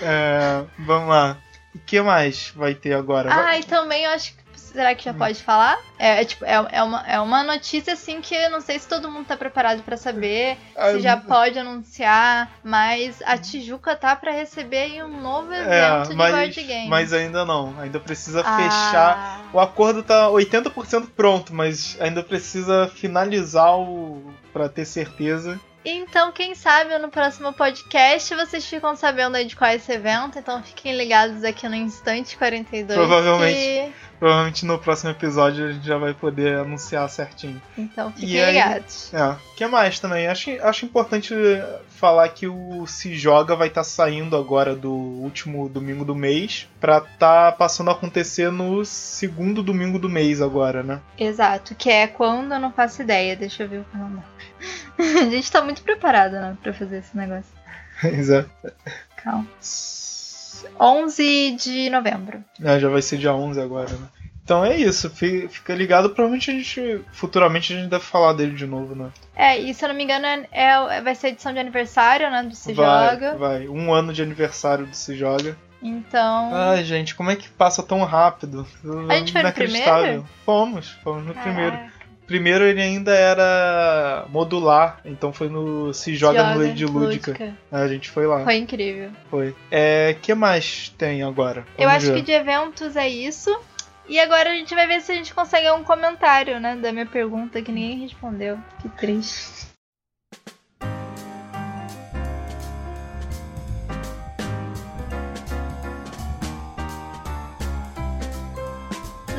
É, 0.01 0.63
vamos 0.79 1.09
lá. 1.09 1.37
O 1.75 1.79
que 1.79 2.01
mais 2.01 2.51
vai 2.55 2.73
ter 2.73 2.93
agora? 2.93 3.29
Vai- 3.29 3.55
Ah, 3.55 3.59
e 3.59 3.63
também 3.63 4.03
eu 4.05 4.11
acho 4.11 4.33
que. 4.33 4.39
Será 4.55 4.93
que 4.93 5.03
já 5.03 5.13
pode 5.15 5.41
falar? 5.41 5.79
É, 5.97 6.21
é, 6.21 6.25
tipo, 6.25 6.45
é, 6.45 6.53
é, 6.71 6.83
uma, 6.83 7.03
é 7.07 7.19
uma 7.19 7.43
notícia 7.43 7.93
assim 7.93 8.21
que 8.21 8.35
eu 8.35 8.51
não 8.51 8.61
sei 8.61 8.77
se 8.77 8.87
todo 8.87 9.09
mundo 9.09 9.25
tá 9.25 9.35
preparado 9.35 9.81
pra 9.81 9.97
saber, 9.97 10.57
Ah, 10.75 10.91
se 10.91 10.99
já 11.01 11.17
pode 11.17 11.57
anunciar, 11.57 12.51
mas 12.63 13.19
a 13.25 13.35
Tijuca 13.35 13.95
tá 13.95 14.15
pra 14.15 14.31
receber 14.31 14.77
aí 14.77 15.01
um 15.03 15.21
novo 15.21 15.51
evento 15.51 15.71
É, 15.71 16.01
de 16.09 16.15
mas, 16.15 16.31
board 16.35 16.63
game. 16.63 16.87
mas 16.87 17.13
ainda 17.13 17.43
não. 17.45 17.73
Ainda 17.79 17.99
precisa 17.99 18.41
Ah, 18.45 18.55
fechar. 18.55 19.49
O 19.51 19.59
acordo 19.59 20.03
tá 20.03 20.29
80% 20.29 21.07
pronto, 21.15 21.51
mas 21.51 21.97
ainda 21.99 22.21
precisa 22.21 22.91
finalizar 22.93 23.75
o. 23.75 24.31
pra 24.53 24.69
ter 24.69 24.85
certeza. 24.85 25.59
Então, 25.85 26.31
quem 26.33 26.53
sabe 26.55 26.97
no 26.99 27.09
próximo 27.09 27.53
podcast 27.53 28.35
vocês 28.35 28.65
ficam 28.65 28.95
sabendo 28.95 29.35
aí 29.37 29.45
de 29.45 29.55
qual 29.55 29.69
é 29.69 29.75
esse 29.75 29.91
evento. 29.91 30.37
Então, 30.37 30.61
fiquem 30.61 30.95
ligados 30.97 31.43
aqui 31.43 31.67
no 31.69 31.75
Instante 31.75 32.37
42. 32.37 32.97
Provavelmente. 32.99 33.55
que- 33.57 34.08
Provavelmente 34.19 34.65
no 34.65 34.77
próximo 34.77 35.11
episódio 35.11 35.65
a 35.65 35.71
gente 35.71 35.87
já 35.87 35.97
vai 35.97 36.13
poder 36.13 36.57
anunciar 36.57 37.09
certinho. 37.09 37.61
Então, 37.77 38.11
fiquem 38.11 38.45
ligados. 38.45 39.13
É. 39.13 39.23
O 39.23 39.55
que 39.55 39.65
mais 39.65 39.99
também? 39.99 40.27
Acho, 40.27 40.51
acho 40.61 40.85
importante 40.85 41.33
falar 41.89 42.27
que 42.29 42.47
o 42.47 42.85
Se 42.85 43.15
Joga 43.15 43.55
vai 43.55 43.69
estar 43.69 43.83
saindo 43.83 44.35
agora 44.35 44.75
do 44.75 44.91
último 44.91 45.69
domingo 45.69 46.03
do 46.03 46.13
mês 46.13 46.67
pra 46.79 46.99
tá 47.01 47.51
passando 47.51 47.89
a 47.89 47.93
acontecer 47.93 48.51
no 48.51 48.83
segundo 48.83 49.63
domingo 49.63 49.97
do 49.97 50.09
mês 50.09 50.41
agora, 50.41 50.83
né? 50.83 50.99
Exato, 51.17 51.73
que 51.75 51.89
é 51.89 52.05
quando 52.07 52.53
eu 52.53 52.59
não 52.59 52.73
faço 52.73 53.01
ideia. 53.01 53.37
Deixa 53.37 53.63
eu 53.63 53.69
ver 53.69 53.79
o 53.79 53.85
calendário. 53.85 54.23
A 54.99 55.29
gente 55.29 55.49
tá 55.49 55.61
muito 55.61 55.81
preparado, 55.81 56.33
né, 56.33 56.57
pra 56.61 56.73
fazer 56.73 56.97
esse 56.97 57.15
negócio. 57.15 57.51
Exato. 58.03 58.49
Calma. 59.15 59.47
11 60.79 61.51
de 61.51 61.89
novembro. 61.89 62.43
É, 62.63 62.79
já 62.79 62.89
vai 62.89 63.01
ser 63.01 63.17
dia 63.17 63.33
11 63.33 63.59
agora, 63.61 63.89
né? 63.89 64.07
Então 64.43 64.65
é 64.65 64.75
isso, 64.75 65.09
fi- 65.11 65.47
fica 65.47 65.75
ligado. 65.75 66.09
Provavelmente 66.09 66.49
a 66.49 66.53
gente, 66.53 67.01
futuramente 67.11 67.71
a 67.71 67.75
gente 67.77 67.89
deve 67.89 68.03
falar 68.03 68.33
dele 68.33 68.53
de 68.55 68.65
novo, 68.65 68.95
né? 68.95 69.09
É, 69.35 69.57
e 69.59 69.71
se 69.73 69.85
eu 69.85 69.89
não 69.89 69.95
me 69.95 70.03
engano, 70.03 70.25
é, 70.25 70.47
é- 70.51 71.01
vai 71.01 71.13
ser 71.13 71.27
a 71.27 71.29
edição 71.29 71.53
de 71.53 71.59
aniversário, 71.59 72.29
né, 72.31 72.41
do 72.43 72.55
Se 72.55 72.73
vai, 72.73 73.11
Joga. 73.15 73.37
vai. 73.37 73.67
Um 73.67 73.93
ano 73.93 74.11
de 74.11 74.23
aniversário 74.23 74.87
do 74.87 74.95
Se 74.95 75.15
Joga. 75.15 75.55
Então... 75.83 76.49
Ai, 76.53 76.83
gente, 76.83 77.13
como 77.15 77.29
é 77.31 77.35
que 77.35 77.47
passa 77.47 77.81
tão 77.83 78.03
rápido? 78.03 78.65
A 79.07 79.15
gente 79.15 79.31
foi 79.31 79.43
no 79.43 79.51
primeiro? 79.53 80.27
Fomos, 80.45 80.89
fomos 81.03 81.23
no 81.25 81.33
caraca, 81.33 81.41
Primeiro 81.53 81.79
ele 82.37 82.81
ainda 82.81 83.13
era 83.13 84.25
modular, 84.29 84.99
então 85.05 85.31
foi 85.33 85.49
no 85.49 85.93
Se 85.93 86.15
Joga, 86.15 86.43
no 86.43 86.53
Joga, 86.53 86.65
Lady 86.67 86.85
Lúdica. 86.85 87.55
A 87.71 87.87
gente 87.87 88.09
foi 88.09 88.27
lá, 88.27 88.43
Foi 88.43 88.55
incrível. 88.55 89.09
foi. 89.29 89.55
É, 89.71 90.15
que 90.21 90.33
mais 90.33 90.89
tem 90.97 91.23
agora? 91.23 91.65
Eu 91.77 91.87
Vamos 91.87 92.03
acho 92.03 92.07
ver. 92.07 92.15
que 92.15 92.21
de 92.23 92.31
eventos 92.31 92.95
é 92.95 93.07
isso. 93.07 93.57
E 94.07 94.19
agora 94.19 94.49
a 94.49 94.55
gente 94.55 94.73
vai 94.73 94.87
ver 94.87 95.01
se 95.01 95.11
a 95.11 95.15
gente 95.15 95.31
consegue 95.35 95.69
um 95.69 95.83
comentário, 95.83 96.59
né, 96.59 96.75
da 96.75 96.91
minha 96.91 97.05
pergunta 97.05 97.61
que 97.61 97.71
ninguém 97.71 97.99
respondeu. 97.99 98.57
Que 98.81 98.89
triste. 98.89 99.68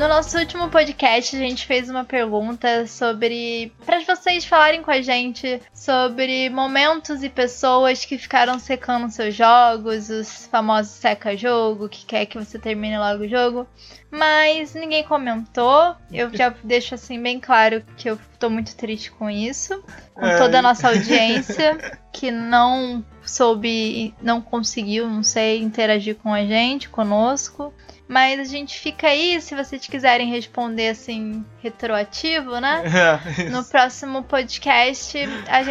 No 0.01 0.07
nosso 0.07 0.35
último 0.39 0.67
podcast, 0.67 1.35
a 1.35 1.39
gente 1.39 1.67
fez 1.67 1.87
uma 1.87 2.03
pergunta 2.03 2.87
sobre. 2.87 3.71
para 3.85 3.99
vocês 3.99 4.43
falarem 4.43 4.81
com 4.81 4.89
a 4.89 4.99
gente 4.99 5.61
sobre 5.81 6.47
momentos 6.51 7.23
e 7.23 7.29
pessoas 7.29 8.05
que 8.05 8.15
ficaram 8.15 8.59
secando 8.59 9.09
seus 9.09 9.33
jogos, 9.33 10.11
os 10.11 10.45
famosos 10.45 10.91
seca-jogo, 10.91 11.89
que 11.89 12.05
quer 12.05 12.27
que 12.27 12.37
você 12.37 12.59
termine 12.59 12.99
logo 12.99 13.23
o 13.23 13.27
jogo. 13.27 13.67
Mas 14.11 14.75
ninguém 14.75 15.03
comentou. 15.03 15.95
Eu 16.11 16.29
já 16.37 16.53
deixo 16.63 16.93
assim 16.93 17.19
bem 17.19 17.39
claro 17.39 17.83
que 17.97 18.07
eu 18.07 18.19
tô 18.37 18.47
muito 18.47 18.75
triste 18.75 19.09
com 19.09 19.27
isso. 19.27 19.83
Com 20.13 20.37
toda 20.37 20.59
a 20.59 20.61
nossa 20.61 20.85
audiência 20.93 21.99
que 22.13 22.29
não 22.29 23.03
soube, 23.25 24.13
não 24.21 24.39
conseguiu, 24.39 25.07
não 25.07 25.23
sei, 25.23 25.63
interagir 25.63 26.15
com 26.15 26.31
a 26.31 26.45
gente, 26.45 26.89
conosco. 26.89 27.73
Mas 28.11 28.41
a 28.41 28.43
gente 28.43 28.77
fica 28.77 29.07
aí, 29.07 29.39
se 29.39 29.55
vocês 29.55 29.87
quiserem 29.87 30.29
responder 30.29 30.89
assim, 30.89 31.45
retroativo, 31.63 32.59
né? 32.59 32.83
É, 33.39 33.49
No 33.49 33.63
próximo 33.63 34.21
podcast 34.23 35.17
a 35.47 35.63
gente 35.63 35.70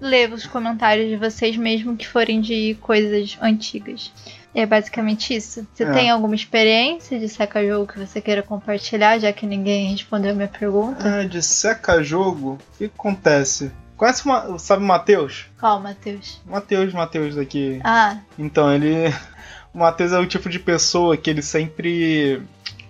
lê 0.00 0.26
os 0.26 0.46
comentários 0.46 1.08
de 1.08 1.16
vocês 1.16 1.56
mesmo 1.56 1.96
que 1.96 2.06
forem 2.06 2.40
de 2.40 2.76
coisas 2.80 3.36
antigas. 3.40 4.12
É 4.54 4.64
basicamente 4.66 5.34
isso. 5.34 5.66
Você 5.72 5.84
É. 5.84 5.92
tem 5.92 6.10
alguma 6.10 6.34
experiência 6.34 7.18
de 7.18 7.28
seca-jogo 7.28 7.92
que 7.92 7.98
você 7.98 8.20
queira 8.20 8.42
compartilhar, 8.42 9.18
já 9.18 9.32
que 9.32 9.46
ninguém 9.46 9.90
respondeu 9.92 10.32
a 10.32 10.34
minha 10.34 10.48
pergunta? 10.48 11.20
Ah, 11.20 11.24
de 11.24 11.42
seca-jogo, 11.42 12.58
o 12.74 12.78
que 12.78 12.84
acontece? 12.86 13.70
Conhece, 13.96 14.24
o 14.24 14.28
Ma- 14.28 14.58
sabe 14.58 14.82
o 14.82 14.86
Matheus? 14.86 15.46
Qual, 15.58 15.80
Matheus? 15.80 16.40
Matheus, 16.46 16.92
Matheus 16.92 17.34
daqui. 17.34 17.80
Ah, 17.84 18.18
Então, 18.38 18.72
ele. 18.72 19.12
O 19.74 19.78
Matheus 19.80 20.12
é 20.12 20.18
o 20.18 20.26
tipo 20.26 20.48
de 20.48 20.58
pessoa 20.58 21.14
que 21.16 21.28
ele 21.28 21.42
sempre 21.42 22.42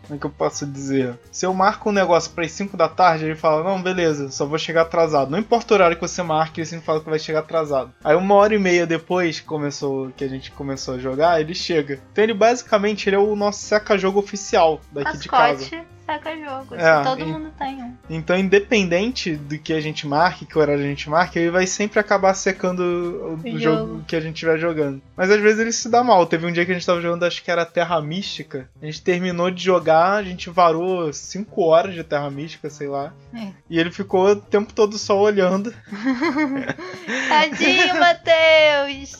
Como 0.09 0.17
é 0.17 0.19
que 0.19 0.27
eu 0.27 0.31
posso 0.31 0.67
dizer? 0.67 1.19
Se 1.31 1.45
eu 1.45 1.53
marco 1.53 1.91
um 1.91 1.93
negócio 1.93 2.33
para 2.33 2.45
as 2.45 2.53
5 2.53 2.77
da 2.79 2.89
tarde, 2.89 3.27
ele 3.27 3.37
fala: 3.37 3.63
Não, 3.63 3.83
beleza, 3.83 4.31
só 4.31 4.47
vou 4.47 4.59
chegar 4.59 4.83
atrasado. 4.83 5.31
Não 5.31 5.39
importa 5.39 5.75
o 5.75 5.77
horário 5.77 5.97
que 5.97 6.03
você 6.03 6.23
marque, 6.23 6.61
ele 6.61 6.67
sempre 6.67 6.87
fala 6.87 7.01
que 7.01 7.11
vai 7.11 7.19
chegar 7.19 7.41
atrasado. 7.41 7.93
Aí 8.03 8.17
uma 8.17 8.35
hora 8.35 8.55
e 8.55 8.59
meia 8.59 8.87
depois 8.87 9.41
que, 9.41 9.47
começou, 9.47 10.11
que 10.17 10.25
a 10.25 10.29
gente 10.29 10.51
começou 10.51 10.95
a 10.95 10.99
jogar, 10.99 11.41
ele 11.41 11.55
chega. 11.55 12.01
Então 12.11 12.25
ele 12.25 12.33
basicamente 12.33 13.09
ele 13.09 13.17
é 13.17 13.19
o 13.19 13.37
nosso 13.37 13.61
seca-jogo 13.61 14.19
oficial 14.19 14.81
daqui 14.91 15.19
de 15.19 15.29
casa. 15.29 15.69
Saca 16.09 16.35
jogo. 16.39 16.75
É, 16.75 17.03
todo 17.05 17.21
e- 17.21 17.25
mundo 17.27 17.51
tem 17.59 17.83
um. 17.83 17.95
Então, 18.09 18.35
independente 18.39 19.37
do 19.37 19.59
que 19.59 19.75
a 19.75 19.81
gente 19.81 20.07
marque, 20.07 20.47
que 20.47 20.59
horário 20.59 20.83
a 20.83 20.87
gente 20.87 21.11
marque, 21.11 21.39
ele 21.39 21.51
vai 21.51 21.67
sempre 21.67 22.01
acabar 22.01 22.33
secando 22.33 22.81
o, 22.81 23.35
o 23.35 23.59
jogo 23.59 23.77
jogo. 23.89 24.05
que 24.09 24.17
a 24.17 24.21
gente 24.21 24.35
estiver 24.37 24.59
jogando. 24.59 25.03
Mas 25.15 25.31
às 25.31 25.39
vezes 25.39 25.59
ele 25.61 25.71
se 25.73 25.87
dá 25.91 26.03
mal. 26.03 26.25
Teve 26.25 26.47
um 26.47 26.53
dia 26.53 26.65
que 26.65 26.71
a 26.71 26.75
gente 26.75 26.87
tava 26.87 27.03
jogando, 27.03 27.25
acho 27.25 27.45
que 27.45 27.51
era 27.51 27.67
Terra 27.67 28.01
Mística. 28.01 28.71
A 28.81 28.87
gente 28.87 29.03
terminou 29.03 29.51
de 29.51 29.63
jogar, 29.63 30.13
a 30.15 30.23
gente 30.23 30.49
varou 30.49 31.13
5 31.13 31.63
horas 31.63 31.93
de 31.95 32.03
Terra 32.03 32.31
Mística, 32.31 32.71
sei 32.71 32.89
lá. 32.89 33.13
É. 33.35 33.49
E 33.69 33.79
ele 33.79 33.91
ficou 33.91 34.29
o 34.31 34.37
tempo 34.37 34.73
todo 34.73 34.97
só 34.97 35.21
olhando. 35.21 35.75
Tadinho, 37.29 37.95
Matheus! 38.01 39.19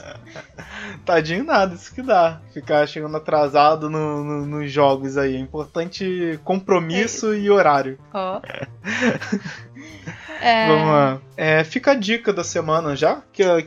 Tadinho 1.05 1.45
nada, 1.45 1.75
isso 1.75 1.95
que 1.95 2.03
dá. 2.03 2.41
Ficar 2.53 2.87
chegando 2.87 3.17
atrasado 3.17 3.89
no- 3.91 4.25
no- 4.25 4.47
nos 4.47 4.71
jogos 4.73 5.17
aí. 5.17 5.37
É 5.37 5.39
importante 5.39 6.39
compromisso 6.81 7.35
e 7.35 7.51
horário. 7.51 7.99
Ó. 8.13 8.41
É... 10.41 10.69
Vamos 10.69 10.87
lá. 10.87 11.21
É, 11.37 11.65
fica 11.65 11.91
a 11.91 11.95
dica 11.95 12.33
da 12.33 12.45
semana 12.45 12.95
já. 12.95 13.23
Que, 13.33 13.43
é, 13.43 13.67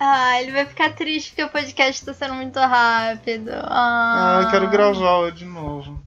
Ah, 0.00 0.40
ele 0.40 0.52
vai 0.52 0.64
ficar 0.64 0.94
triste 0.94 1.30
porque 1.30 1.44
o 1.44 1.50
podcast 1.50 2.02
tá 2.02 2.14
sendo 2.14 2.32
muito 2.34 2.58
rápido. 2.58 3.50
Ah, 3.52 4.38
Ah, 4.38 4.42
eu 4.42 4.50
quero 4.50 4.70
gravar 4.70 5.30
de 5.32 5.44
novo. 5.44 6.00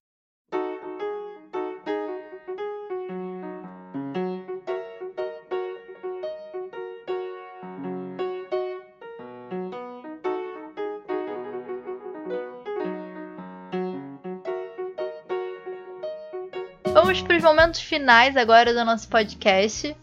Vamos 17.12 17.28
pros 17.28 17.44
momentos 17.44 17.82
finais 17.82 18.38
agora 18.38 18.74
do 18.74 18.86
nosso 18.86 19.10
podcast. 19.10 19.94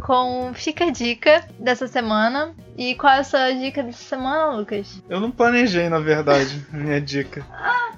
Com 0.00 0.50
Fica 0.54 0.86
a 0.86 0.90
Dica 0.90 1.46
dessa 1.58 1.86
semana. 1.86 2.54
E 2.74 2.94
qual 2.94 3.12
é 3.12 3.18
a 3.18 3.24
sua 3.24 3.52
dica 3.52 3.82
dessa 3.82 4.02
semana, 4.02 4.56
Lucas? 4.56 5.02
Eu 5.10 5.20
não 5.20 5.30
planejei, 5.30 5.90
na 5.90 5.98
verdade, 5.98 6.64
a 6.72 6.76
minha 6.78 7.02
dica. 7.02 7.44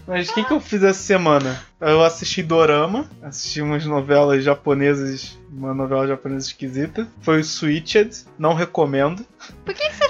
Mas 0.04 0.28
o 0.28 0.35
que, 0.35 0.42
que 0.42 0.52
eu 0.52 0.59
fiz 0.59 0.83
essa 0.83 0.98
semana? 0.98 1.62
Eu 1.81 2.02
assisti 2.02 2.42
Dorama, 2.42 3.09
assisti 3.22 3.62
umas 3.62 3.87
novelas 3.87 4.42
japonesas, 4.42 5.38
uma 5.48 5.72
novela 5.72 6.09
japonesa 6.09 6.48
esquisita. 6.48 7.07
Foi 7.20 7.38
o 7.38 7.44
Switched, 7.44 8.24
não 8.37 8.52
recomendo. 8.52 9.24
Por 9.64 9.74
que, 9.74 9.88
que 9.88 9.94
você 9.94 10.08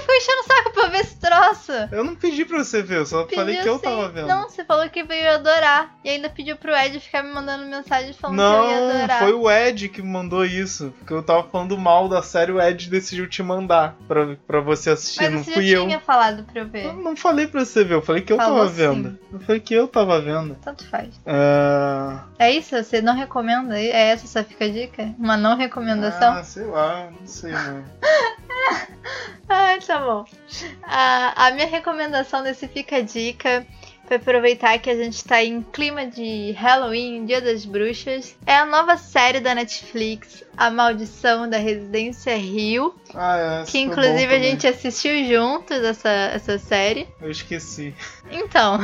ver 0.89 0.99
esse 0.99 1.15
troço? 1.17 1.71
Eu 1.91 2.03
não 2.03 2.15
pedi 2.15 2.45
pra 2.45 2.63
você 2.63 2.81
ver, 2.81 2.97
eu 2.99 3.05
só 3.05 3.27
falei 3.27 3.57
Pediu 3.57 3.63
que 3.63 3.69
eu 3.69 3.75
sim. 3.77 3.81
tava 3.83 4.09
vendo. 4.09 4.27
Não, 4.27 4.49
você 4.49 4.63
falou 4.65 4.89
que 4.89 5.03
veio 5.03 5.29
adorar. 5.31 5.95
E 6.03 6.09
ainda 6.09 6.29
pediu 6.29 6.55
pro 6.57 6.75
Ed 6.75 6.99
ficar 6.99 7.23
me 7.23 7.31
mandando 7.33 7.65
mensagem 7.65 8.13
falando 8.13 8.37
que 8.37 8.43
eu 8.43 8.69
ia 8.69 8.79
Não, 8.81 8.89
adorar. 8.97 9.19
foi 9.19 9.33
o 9.33 9.49
Ed 9.51 9.89
que 9.89 10.01
me 10.01 10.09
mandou 10.09 10.45
isso. 10.45 10.93
Porque 10.99 11.13
eu 11.13 11.23
tava 11.23 11.43
falando 11.43 11.77
mal 11.77 12.07
da 12.09 12.21
série, 12.21 12.51
o 12.51 12.61
Ed 12.61 12.89
decidiu 12.89 13.27
te 13.27 13.41
mandar 13.43 13.95
pra, 14.07 14.35
pra 14.47 14.59
você 14.61 14.91
assistir, 14.91 15.21
Mas 15.23 15.31
não 15.33 15.43
você 15.43 15.51
fui 15.53 15.67
já 15.67 15.77
eu. 15.77 15.85
tinha 15.85 15.99
falado 15.99 16.43
pra 16.43 16.61
eu 16.61 16.67
ver. 16.67 16.85
Eu 16.85 16.93
não 16.93 17.15
falei 17.15 17.47
pra 17.47 17.63
você 17.65 17.83
ver, 17.83 17.95
eu 17.95 18.01
falei 18.01 18.21
que 18.21 18.33
eu 18.33 18.37
Falou 18.37 18.59
tava 18.59 18.69
sim. 18.69 18.75
vendo. 18.75 19.19
Eu 19.33 19.39
falei 19.39 19.59
que 19.61 19.73
eu 19.73 19.87
tava 19.87 20.19
vendo. 20.21 20.55
Tanto 20.63 20.87
faz. 20.89 21.09
É... 21.25 22.47
É 22.47 22.51
isso? 22.51 22.75
Você 22.75 23.01
não 23.01 23.13
recomenda? 23.15 23.79
É 23.79 24.09
essa 24.09 24.27
sua 24.27 24.43
fica 24.43 24.65
a 24.65 24.69
dica? 24.69 25.13
Uma 25.17 25.35
não 25.37 25.55
recomendação? 25.57 26.33
Ah, 26.33 26.43
sei 26.43 26.65
lá, 26.65 27.09
não 27.19 27.27
sei 27.27 27.51
não. 27.51 27.83
Ah, 29.51 29.77
tá 29.85 29.99
bom. 29.99 30.25
A, 30.83 31.47
a 31.47 31.51
minha 31.51 31.65
recomendação 31.65 32.43
desse 32.43 32.67
Fica 32.67 32.97
a 32.97 33.01
Dica, 33.01 33.65
pra 34.05 34.17
aproveitar 34.17 34.77
que 34.77 34.89
a 34.91 34.95
gente 34.95 35.23
tá 35.23 35.43
em 35.43 35.63
clima 35.63 36.05
de 36.05 36.51
Halloween, 36.51 37.25
Dia 37.25 37.41
das 37.41 37.65
Bruxas, 37.65 38.35
é 38.45 38.55
a 38.55 38.65
nova 38.67 38.95
série 38.95 39.39
da 39.39 39.55
Netflix, 39.55 40.43
A 40.55 40.69
Maldição 40.69 41.49
da 41.49 41.57
Residência 41.57 42.35
Rio, 42.37 42.93
Ah, 43.15 43.61
é, 43.63 43.65
que 43.65 43.79
inclusive 43.79 44.31
a 44.35 44.39
gente 44.39 44.67
assistiu 44.67 45.25
juntos 45.25 45.77
essa, 45.83 46.09
essa 46.09 46.59
série. 46.59 47.07
Eu 47.19 47.31
esqueci. 47.31 47.95
Então, 48.29 48.77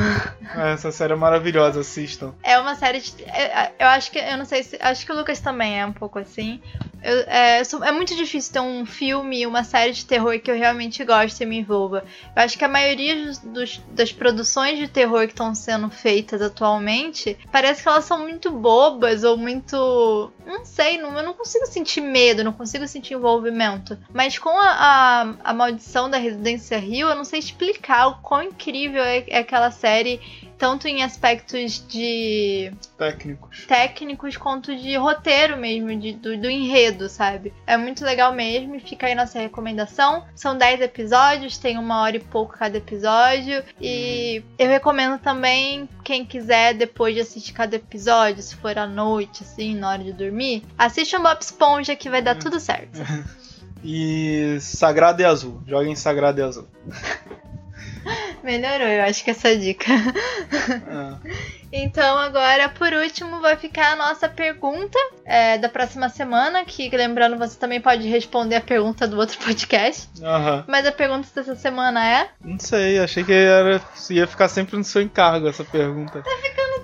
Ah, 0.52 0.70
essa 0.74 0.90
série 0.90 1.12
é 1.12 1.16
maravilhosa, 1.16 1.78
assistam. 1.80 2.34
é 2.42 2.58
uma 2.58 2.74
série 2.74 2.98
de. 3.00 3.22
é- 3.24 3.72
Eu 3.78 3.86
acho 3.86 4.10
que. 4.10 4.18
Eu 4.18 4.36
não 4.36 4.44
sei 4.44 4.64
se. 4.64 4.76
Acho 4.80 5.06
que 5.06 5.12
o 5.12 5.16
Lucas 5.16 5.38
também 5.38 5.80
é 5.80 5.86
um 5.86 5.92
pouco 5.92 6.18
assim. 6.18 6.60
Eu- 7.06 7.24
é, 7.28 7.62
sou- 7.62 7.84
é 7.84 7.92
muito 7.92 8.16
difícil 8.16 8.52
ter 8.52 8.60
um 8.60 8.84
filme, 8.84 9.46
uma 9.46 9.62
série 9.62 9.92
de 9.92 10.04
terror 10.04 10.38
que 10.40 10.50
eu 10.50 10.56
realmente 10.56 11.04
goste 11.04 11.42
e 11.42 11.46
me 11.46 11.58
envolva. 11.60 12.04
Eu 12.34 12.42
acho 12.42 12.58
que 12.58 12.64
a 12.64 12.68
maioria 12.68 13.30
dos- 13.44 13.80
das 13.92 14.10
produções 14.12 14.78
de 14.78 14.88
terror 14.88 15.20
que 15.26 15.32
estão 15.32 15.54
sendo 15.54 15.88
feitas 15.88 16.42
atualmente 16.42 17.38
parece 17.52 17.82
que 17.82 17.88
elas 17.88 18.04
são 18.04 18.18
muito 18.18 18.50
bobas 18.50 19.22
ou 19.24 19.36
muito. 19.36 20.32
Não 20.44 20.64
sei, 20.64 20.98
não, 20.98 21.16
eu 21.16 21.22
não 21.24 21.34
consigo 21.34 21.66
sentir 21.66 22.00
medo, 22.00 22.42
não 22.44 22.52
consigo 22.52 22.86
sentir 22.88 23.14
envolvimento. 23.14 23.96
Mas 24.12 24.38
com 24.38 24.50
a, 24.58 24.70
a, 24.70 25.34
a 25.50 25.52
maldição 25.52 26.10
da 26.10 26.18
Residência 26.18 26.78
Rio, 26.78 27.08
eu 27.08 27.14
não 27.16 27.24
sei 27.24 27.38
explicar 27.38 28.08
o 28.08 28.14
quão 28.16 28.42
incrível 28.42 29.02
é, 29.02 29.24
é 29.28 29.38
aquela 29.38 29.70
série, 29.70 30.20
tanto 30.58 30.88
em 30.88 31.02
aspectos 31.02 31.84
de 31.86 32.72
Técnicos. 32.96 33.66
técnicos 33.66 34.36
quanto 34.36 34.74
de 34.74 34.96
roteiro 34.96 35.56
mesmo, 35.58 35.94
de, 35.98 36.12
do, 36.14 36.36
do 36.38 36.48
enredo, 36.48 36.95
sabe? 37.08 37.52
É 37.66 37.76
muito 37.76 38.04
legal 38.04 38.32
mesmo 38.32 38.74
e 38.74 38.80
fica 38.80 39.06
aí 39.06 39.14
nossa 39.14 39.38
recomendação. 39.38 40.24
São 40.34 40.56
10 40.56 40.80
episódios, 40.80 41.58
tem 41.58 41.78
uma 41.78 42.00
hora 42.02 42.16
e 42.16 42.20
pouco 42.20 42.56
cada 42.56 42.78
episódio. 42.78 43.62
E 43.80 44.42
eu 44.58 44.68
recomendo 44.68 45.18
também, 45.18 45.88
quem 46.02 46.24
quiser, 46.24 46.74
depois 46.74 47.14
de 47.14 47.20
assistir 47.20 47.52
cada 47.52 47.76
episódio, 47.76 48.42
se 48.42 48.56
for 48.56 48.76
à 48.78 48.86
noite, 48.86 49.42
assim, 49.42 49.74
na 49.74 49.90
hora 49.90 50.04
de 50.04 50.12
dormir, 50.12 50.62
assiste 50.78 51.16
um 51.16 51.22
Bob 51.22 51.40
Esponja 51.40 51.94
que 51.94 52.10
vai 52.10 52.22
dar 52.22 52.36
tudo 52.36 52.58
certo. 52.60 53.00
E 53.88 54.58
Sagrado 54.60 55.22
e 55.22 55.24
Azul. 55.24 55.62
Joguem 55.64 55.94
Sagrado 55.94 56.40
e 56.40 56.42
Azul. 56.42 56.66
Melhorou, 58.42 58.86
eu 58.86 59.04
acho 59.04 59.24
que 59.24 59.30
essa 59.30 59.48
é 59.48 59.52
a 59.52 59.58
dica. 59.58 59.86
É. 59.92 61.56
Então, 61.72 62.18
agora, 62.18 62.68
por 62.68 62.92
último, 62.92 63.40
vai 63.40 63.56
ficar 63.56 63.92
a 63.92 63.96
nossa 63.96 64.28
pergunta 64.28 64.98
é, 65.24 65.58
da 65.58 65.68
próxima 65.68 66.08
semana. 66.08 66.64
Que, 66.64 66.88
lembrando, 66.96 67.36
você 67.36 67.58
também 67.58 67.80
pode 67.80 68.06
responder 68.08 68.56
a 68.56 68.60
pergunta 68.60 69.06
do 69.06 69.18
outro 69.18 69.38
podcast. 69.44 70.08
Aham. 70.22 70.64
Mas 70.68 70.86
a 70.86 70.92
pergunta 70.92 71.28
dessa 71.34 71.54
semana 71.56 72.06
é: 72.08 72.28
Não 72.42 72.58
sei, 72.58 72.98
achei 72.98 73.24
que 73.24 73.32
era, 73.32 73.80
ia 74.10 74.26
ficar 74.26 74.48
sempre 74.48 74.76
no 74.76 74.84
seu 74.84 75.02
encargo 75.02 75.48
essa 75.48 75.64
pergunta. 75.64 76.22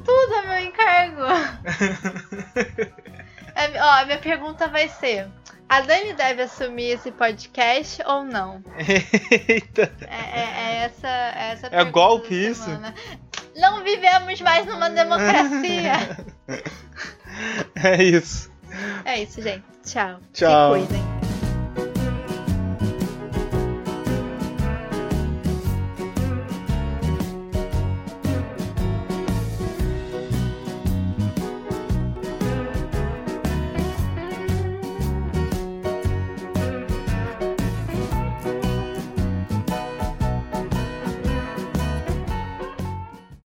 Tudo 0.05 0.35
é 0.35 0.47
meu 0.49 0.67
encargo. 0.69 1.23
É, 3.55 3.79
ó, 3.83 3.91
a 4.01 4.05
minha 4.07 4.17
pergunta 4.19 4.67
vai 4.67 4.89
ser: 4.89 5.29
a 5.69 5.83
Dani 5.83 6.15
deve 6.15 6.41
assumir 6.43 6.93
esse 6.93 7.11
podcast 7.13 8.03
ou 8.07 8.25
não? 8.25 8.63
Eita. 9.47 9.93
É, 10.09 10.41
é- 10.41 10.55
é 10.57 10.85
essa, 10.85 11.07
é 11.09 11.51
essa 11.53 11.67
a 11.71 11.81
É 11.81 11.85
golpe 11.85 12.35
isso? 12.35 12.71
Não 13.57 13.83
vivemos 13.85 14.41
mais 14.41 14.67
numa 14.67 14.91
democracia. 14.91 16.17
É 17.83 18.03
isso. 18.03 18.51
é 19.07 19.23
isso, 19.23 19.41
gente. 19.41 19.65
Tchau. 19.85 20.21
Tchau. 20.35 20.75
Se 20.75 20.87
cuidem. 20.87 21.22